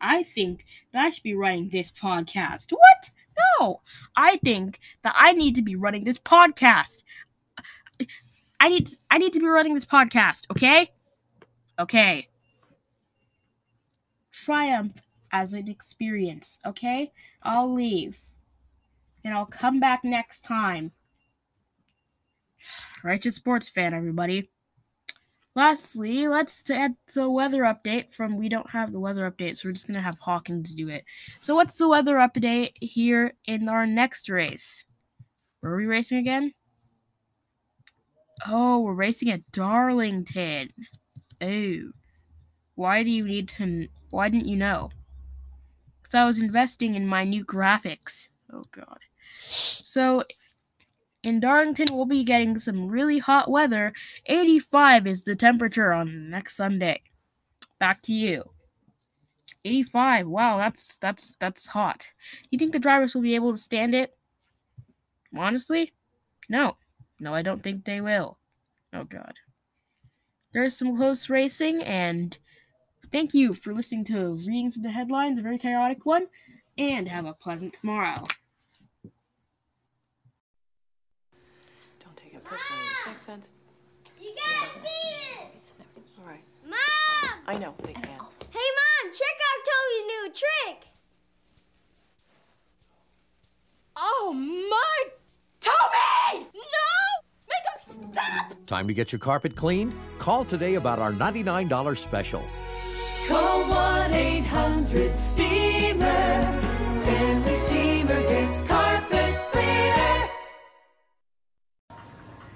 [0.00, 2.70] I think that I should be running this podcast.
[2.70, 3.10] What?
[3.60, 3.80] No.
[4.16, 7.02] I think that I need to be running this podcast.
[8.60, 10.90] I need I need to be running this podcast, okay?
[11.78, 12.28] Okay.
[14.30, 15.00] Triumph
[15.34, 17.12] as an experience, okay?
[17.42, 18.20] I'll leave.
[19.24, 20.92] And I'll come back next time.
[23.02, 24.48] Righteous sports fan, everybody.
[25.56, 29.72] Lastly, let's add the weather update from we don't have the weather update, so we're
[29.72, 31.04] just gonna have Hawkins do it.
[31.40, 34.84] So what's the weather update here in our next race?
[35.60, 36.54] Where are we racing again?
[38.46, 40.70] Oh, we're racing at Darlington.
[41.40, 41.90] Oh.
[42.76, 44.90] Why do you need to why didn't you know?
[46.04, 48.28] Because I was investing in my new graphics.
[48.52, 48.98] Oh god.
[49.30, 50.24] So
[51.22, 53.94] in Darlington, we'll be getting some really hot weather.
[54.26, 57.02] 85 is the temperature on next Sunday.
[57.80, 58.44] Back to you.
[59.64, 60.28] 85.
[60.28, 62.12] Wow, that's that's that's hot.
[62.50, 64.14] You think the drivers will be able to stand it?
[65.34, 65.94] Honestly?
[66.50, 66.76] No.
[67.18, 68.36] No, I don't think they will.
[68.92, 69.34] Oh god.
[70.52, 72.36] There's some close racing and
[73.14, 76.26] thank you for listening to Reading Through the Headlines, a very chaotic one,
[76.76, 78.26] and have a pleasant tomorrow.
[82.00, 82.82] Don't take it personally.
[82.88, 83.50] Does that make sense?
[84.20, 84.80] You gotta see
[85.64, 85.80] this!
[86.18, 86.42] All right.
[86.68, 87.38] Mom!
[87.46, 88.18] I know, big man.
[88.20, 88.28] Oh.
[88.50, 88.68] Hey,
[89.04, 90.78] Mom, check out Toby's new trick!
[93.94, 95.04] Oh, my...
[95.60, 96.48] Toby!
[96.52, 96.90] No!
[97.48, 98.66] Make him stop!
[98.66, 99.94] Time to get your carpet cleaned?
[100.18, 102.42] Call today about our $99 special.
[103.28, 106.62] Call 1 800 Steamer.
[106.88, 110.28] Stanley Steamer gets carpet cleaner.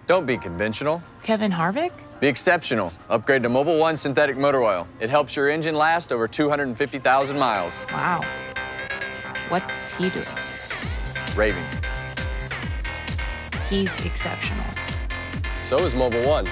[0.07, 1.03] Don't be conventional.
[1.23, 1.93] Kevin Harvick?
[2.21, 2.93] Be exceptional.
[3.09, 4.87] Upgrade to Mobil One synthetic motor oil.
[5.01, 7.87] It helps your engine last over 250,000 miles.
[7.93, 8.23] Wow.
[9.49, 10.27] What's he doing?
[11.37, 11.64] Raving.
[13.71, 14.64] He's exceptional.
[15.62, 16.47] So is Mobil One.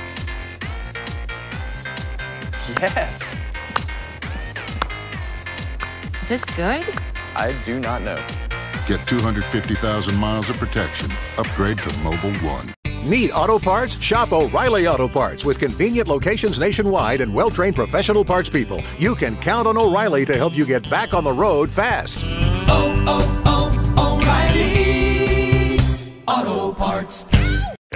[2.81, 3.37] Yes.
[6.27, 6.85] Is this good?
[7.37, 8.21] I do not know.
[8.89, 11.09] Get 250,000 miles of protection.
[11.39, 12.75] Upgrade to Mobil One.
[13.09, 13.97] Need auto parts?
[14.03, 18.83] Shop O'Reilly Auto Parts with convenient locations nationwide and well trained professional parts people.
[18.99, 22.19] You can count on O'Reilly to help you get back on the road fast.
[22.25, 23.43] Oh, oh,
[23.97, 25.79] oh, O'Reilly
[26.27, 27.36] Auto Parts.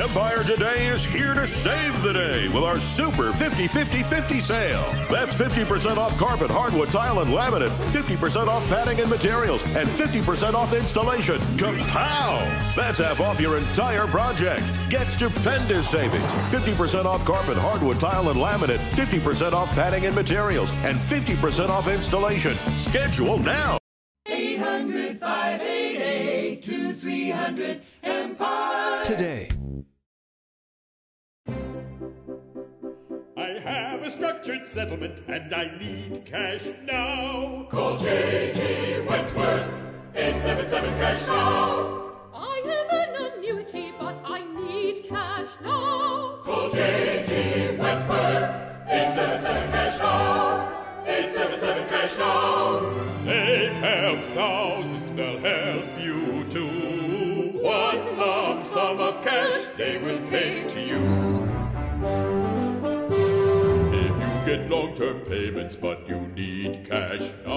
[0.00, 4.82] Empire Today is here to save the day with our Super 50 50 50 sale.
[5.10, 10.54] That's 50% off carpet, hardwood, tile, and laminate, 50% off padding and materials, and 50%
[10.54, 11.38] off installation.
[11.58, 12.74] Kapow!
[12.74, 14.62] That's half off your entire project.
[14.88, 20.70] Get stupendous savings 50% off carpet, hardwood, tile, and laminate, 50% off padding and materials,
[20.82, 22.54] and 50% off installation.
[22.78, 23.76] Schedule now.
[24.26, 29.04] 800 588 2300 Empire.
[29.04, 29.49] Today.
[33.70, 37.66] Have a structured settlement and I need cash now.
[37.70, 39.06] Call J.G.
[39.06, 39.68] Wentworth,
[40.14, 42.12] 877 cash now.
[42.34, 46.38] I am an annuity, but I need cash now.
[46.42, 47.76] Call J.G.
[47.76, 48.50] Wentworth,
[48.88, 50.76] 877 cash now.
[51.06, 52.80] 877 cash now.
[53.24, 57.58] They help thousands, they'll help you too.
[57.60, 62.39] One lump sum of cash they will pay to you.
[64.50, 67.54] Get long-term payments but you need cash now.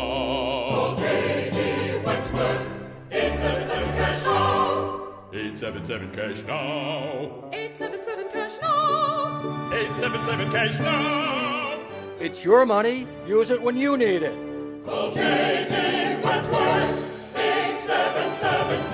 [0.69, 2.05] Call J.G.
[2.05, 2.67] Wentworth,
[3.11, 5.01] 877 cash now.
[5.33, 7.49] 877 cash now.
[7.51, 9.71] 877 cash now.
[9.73, 11.79] 877 cash now.
[12.19, 13.07] It's your money.
[13.25, 14.85] Use it when you need it.
[14.85, 16.21] Call J.G.
[16.23, 18.93] Wentworth, 877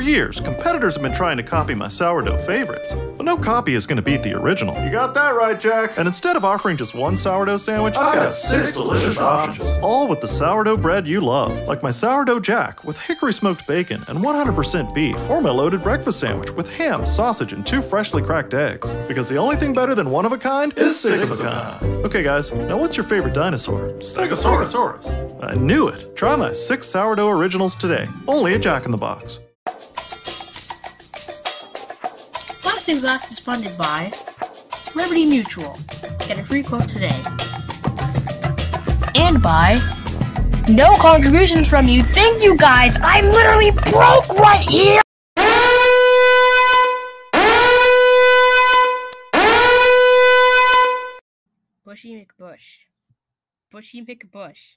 [0.00, 3.86] For years, competitors have been trying to copy my sourdough favorites, but no copy is
[3.86, 4.74] going to beat the original.
[4.82, 5.98] You got that right, Jack.
[5.98, 9.68] And instead of offering just one sourdough sandwich, I've got six delicious options.
[9.82, 14.00] All with the sourdough bread you love, like my sourdough jack with hickory smoked bacon
[14.08, 18.54] and 100% beef, or my loaded breakfast sandwich with ham, sausage, and two freshly cracked
[18.54, 18.94] eggs.
[19.06, 21.84] Because the only thing better than one of a kind is six, of a kind.
[22.06, 23.90] Okay, guys, now what's your favorite dinosaur?
[23.98, 25.02] Stegosaurus.
[25.02, 25.44] Stegosaurus.
[25.44, 26.16] I knew it.
[26.16, 29.40] Try my six sourdough originals today, only at Jack in the Box.
[32.90, 34.10] Racing Glass is funded by
[34.96, 35.78] Liberty Mutual.
[36.26, 37.22] Get a free quote today.
[39.14, 39.78] And by
[40.68, 42.02] no contributions from you.
[42.02, 42.98] Thank you guys.
[43.00, 45.00] I'm literally broke right here.
[51.86, 52.88] Buschy McBusch.
[53.72, 54.74] Buschy McBusch.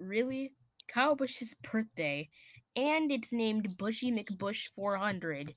[0.00, 0.52] Really?
[0.88, 2.30] Kyle Busch's birthday,
[2.74, 5.54] and it's named Buschy McBusch 400.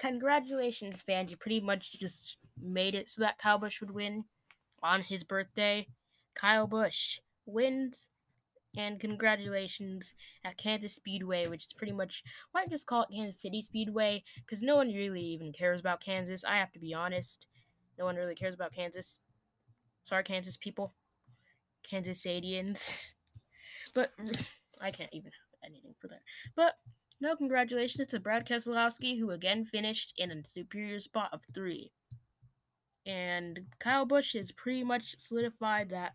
[0.00, 1.30] Congratulations, fans.
[1.30, 4.24] You pretty much just made it so that Kyle Busch would win
[4.82, 5.86] on his birthday.
[6.34, 8.08] Kyle Busch wins,
[8.76, 10.14] and congratulations
[10.44, 12.22] at Kansas Speedway, which is pretty much
[12.52, 16.00] why I just call it Kansas City Speedway, because no one really even cares about
[16.00, 16.44] Kansas.
[16.44, 17.46] I have to be honest.
[17.98, 19.18] No one really cares about Kansas.
[20.04, 20.94] Sorry, Kansas people.
[21.82, 23.14] Kansas Adians.
[23.94, 24.12] but
[24.80, 26.22] I can't even have anything for that.
[26.54, 26.74] But
[27.20, 31.92] no congratulations to Brad Keselowski, who again finished in a superior spot of three.
[33.06, 36.12] And Kyle Busch has pretty much solidified that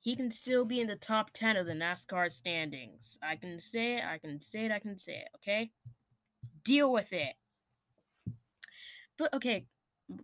[0.00, 3.18] he can still be in the top 10 of the NASCAR standings.
[3.22, 5.70] I can say it, I can say it, I can say it, okay?
[6.64, 7.34] Deal with it.
[9.16, 9.66] But, okay,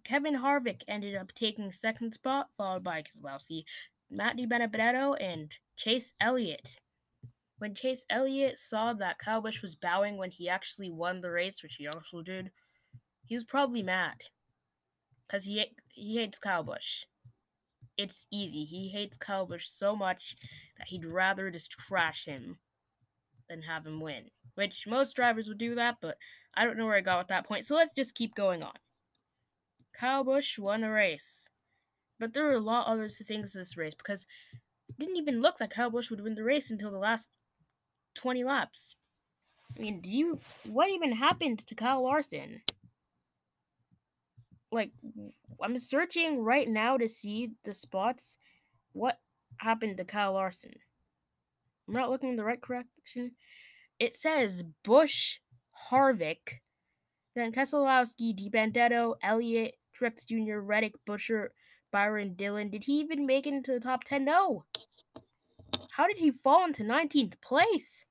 [0.03, 3.65] Kevin Harvick ended up taking second spot, followed by Keselowski,
[4.11, 6.79] Matt DiBenedetto, and Chase Elliott.
[7.59, 11.63] When Chase Elliott saw that Kyle Busch was bowing when he actually won the race,
[11.63, 12.53] which he also did,
[13.27, 14.23] he was probably mad.
[15.27, 17.05] Because he, he hates Kyle Busch.
[17.97, 18.65] It's easy.
[18.65, 20.37] He hates Kyle Busch so much
[20.79, 22.59] that he'd rather just crash him
[23.49, 24.31] than have him win.
[24.55, 26.17] Which most drivers would do that, but
[26.55, 28.75] I don't know where I got with that point, so let's just keep going on.
[29.93, 31.51] Kyle Busch won a race.
[32.21, 34.27] But there were a lot of other things to this race because
[34.89, 37.31] it didn't even look like Kyle Busch would win the race until the last
[38.19, 38.97] 20 laps.
[39.77, 40.39] I mean, do you.
[40.65, 42.61] What even happened to Kyle Larson?
[44.71, 44.91] Like,
[45.63, 48.39] I'm searching right now to see the spots.
[48.93, 49.19] What
[49.59, 50.75] happened to Kyle Larson?
[51.87, 53.33] I'm not looking in the right direction.
[53.99, 55.39] It says Busch,
[55.91, 56.61] Harvick,
[57.35, 61.49] then Keselowski, DiBenedetto, Elliott, Truex Jr., Reddick, Buescher,
[61.91, 62.69] Byron Dillon.
[62.69, 64.25] Did he even make it into the top 10?
[64.25, 64.65] No.
[65.93, 68.05] How did he fall into 19th place?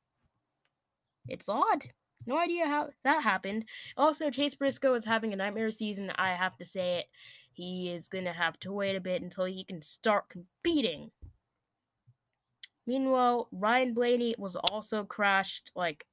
[1.27, 1.89] It's odd.
[2.25, 3.65] No idea how that happened.
[3.95, 6.11] Also, Chase Briscoe is having a nightmare season.
[6.15, 7.05] I have to say it.
[7.53, 11.11] He is going to have to wait a bit until he can start competing.
[12.85, 16.05] Meanwhile, Ryan Blaney was also crashed like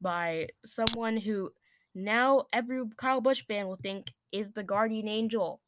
[0.00, 1.50] by someone who
[1.94, 5.60] now every Kyle Busch fan will think is the guardian angel.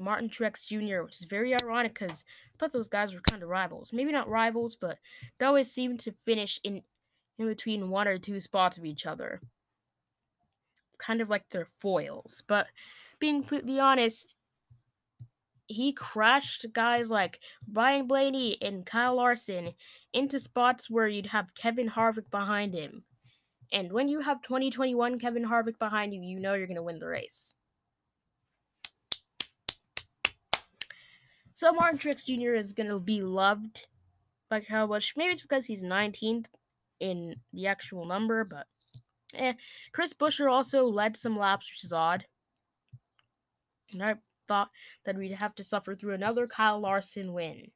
[0.00, 2.24] Martin Truex Jr., which is very ironic because
[2.54, 3.92] I thought those guys were kind of rivals.
[3.92, 4.98] Maybe not rivals, but
[5.38, 6.82] they always seem to finish in
[7.38, 9.40] in between one or two spots of each other.
[10.98, 12.42] Kind of like their foils.
[12.46, 12.66] But
[13.18, 14.34] being completely honest,
[15.66, 19.72] he crashed guys like Brian Blaney and Kyle Larson
[20.12, 23.04] into spots where you'd have Kevin Harvick behind him.
[23.72, 26.98] And when you have 2021 Kevin Harvick behind you, you know you're going to win
[26.98, 27.54] the race.
[31.60, 32.54] So Martin Truex Jr.
[32.54, 33.86] is going to be loved
[34.48, 35.12] by Kyle Busch.
[35.14, 36.46] Maybe it's because he's 19th
[37.00, 38.66] in the actual number, but
[39.34, 39.52] eh.
[39.92, 42.24] Chris Buescher also led some laps, which is odd.
[43.92, 44.14] And I
[44.48, 44.70] thought
[45.04, 47.70] that we'd have to suffer through another Kyle Larson win.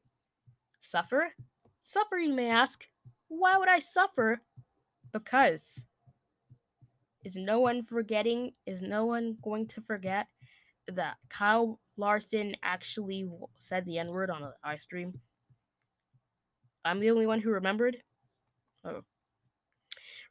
[0.80, 1.34] Suffer?
[1.82, 2.88] Suffer, you may ask.
[3.28, 4.40] Why would I suffer?
[5.12, 5.84] Because
[7.22, 8.52] is no one forgetting?
[8.64, 10.28] Is no one going to forget
[10.88, 13.28] that Kyle Larson actually
[13.58, 15.12] said the N word on an ice stream?
[16.84, 17.98] I'm the only one who remembered.
[18.84, 19.02] Oh.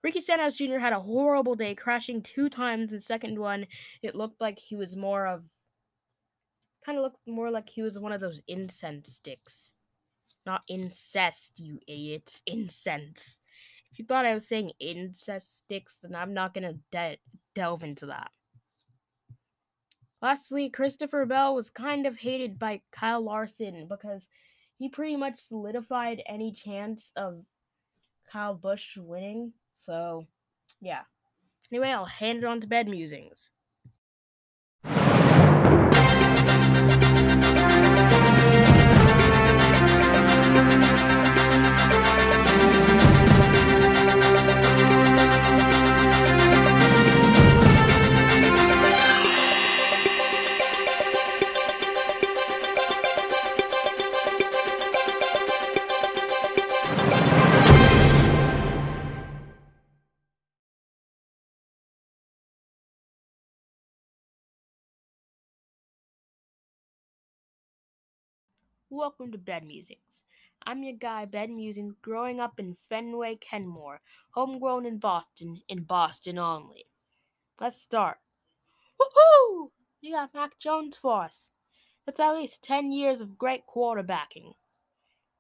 [0.04, 0.78] Ricky Stenhouse Jr.
[0.78, 2.92] had a horrible day, crashing two times.
[2.92, 3.68] The second one,
[4.02, 5.44] it looked like he was more of,
[6.86, 9.74] kind of looked more like he was one of those incense sticks.
[10.46, 12.42] Not incest, you idiots.
[12.46, 13.42] Incense.
[13.92, 17.20] If you thought I was saying incest sticks, then I'm not to de-
[17.56, 18.32] delve into that.
[20.24, 24.30] Lastly, Christopher Bell was kind of hated by Kyle Larson because
[24.80, 27.44] he pretty much solidified any chance of
[28.32, 29.52] Kyle Busch winning.
[29.76, 30.26] So,
[30.80, 31.02] yeah.
[31.74, 33.52] Anyway, I'll hand it on to bed musings.
[68.96, 70.24] Welcome to Bed Musings.
[70.68, 74.02] I'm your guy, Bed Musings, growing up in Fenway, Kenmore,
[74.36, 76.86] homegrown in Boston, in Boston only.
[77.60, 78.18] Let's start.
[79.02, 79.70] Woohoo!
[80.02, 81.50] You got Mac Jones for us.
[82.06, 84.54] That's at least 10 years of great quarterbacking.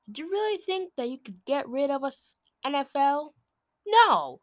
[0.07, 2.33] Did you really think that you could get rid of us,
[2.65, 3.33] NFL?
[3.85, 4.41] No!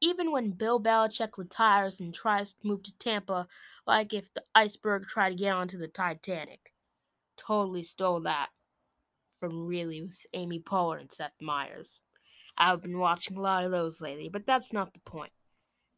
[0.00, 3.46] Even when Bill Belichick retires and tries to move to Tampa,
[3.86, 6.73] like if the iceberg tried to get onto the Titanic.
[7.46, 8.48] Totally stole that
[9.40, 12.00] from really with Amy Poehler and Seth Meyers.
[12.56, 15.32] I've been watching a lot of those lately, but that's not the point.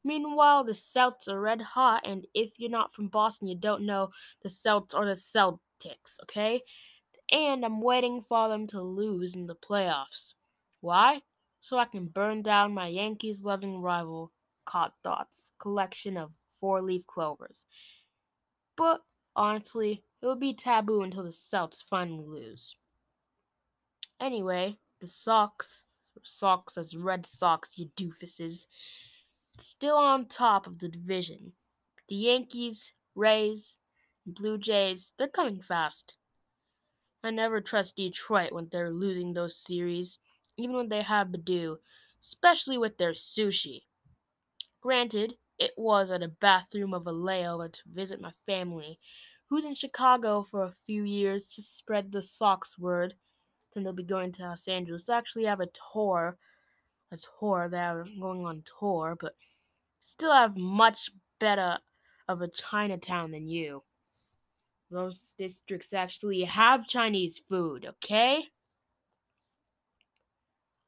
[0.03, 4.11] Meanwhile, the Celts are red hot, and if you're not from Boston, you don't know
[4.42, 6.62] the Celts or the Celtics, okay?
[7.30, 10.34] And I'm waiting for them to lose in the playoffs.
[10.80, 11.22] Why?
[11.61, 14.32] So I can burn down my Yankees loving rival,
[14.64, 16.30] Caught Thoughts, collection of
[16.61, 17.66] four leaf clovers.
[18.76, 19.03] But
[19.34, 22.77] honestly, it would be taboo until the Celts finally lose.
[24.21, 25.85] Anyway, the Sox,
[26.23, 28.67] Sox as Red Sox, you doofuses,
[29.59, 31.53] still on top of the division.
[32.09, 33.79] The Yankees, Rays,
[34.27, 36.17] Blue Jays, they're coming fast.
[37.23, 40.19] I never trust Detroit when they're losing those series,
[40.57, 41.79] even when they have Baddoo,
[42.23, 43.83] especially with their sushi.
[44.81, 48.99] Granted, it was at a bathroom of a layover to visit my family,
[49.49, 53.14] who's in Chicago for a few years to spread the Sox word.
[53.74, 55.09] Then they'll be going to Los Angeles.
[55.09, 56.38] Actually, have a tour,
[57.12, 57.68] a tour.
[57.70, 59.34] They're going on tour, but
[60.01, 61.78] still have much better
[62.28, 63.82] of a Chinatown than you.
[64.90, 68.44] Those districts actually have Chinese food, okay?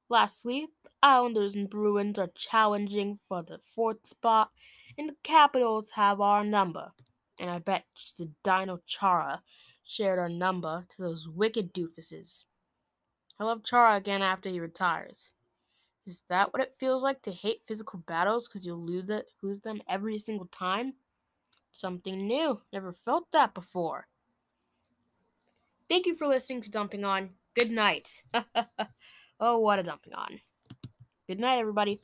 [0.09, 4.51] Lastly, the Islanders and Bruins are challenging for the fourth spot,
[4.97, 6.93] and the Capitals have our number.
[7.41, 9.43] And I bet Zdeno Chara
[9.85, 12.45] shared our number to those wicked doofuses.
[13.41, 15.31] I love Chara again after he retires.
[16.07, 20.19] Is that what it feels like to hate physical battles because it, lose them every
[20.19, 20.95] single time?
[21.71, 22.61] Something new.
[22.73, 24.09] Never felt that before.
[25.89, 27.31] Thank you for listening to Dumping On.
[27.55, 28.23] Good night.
[29.41, 30.41] oh, what a dumping on.
[31.27, 32.01] Good night, everybody.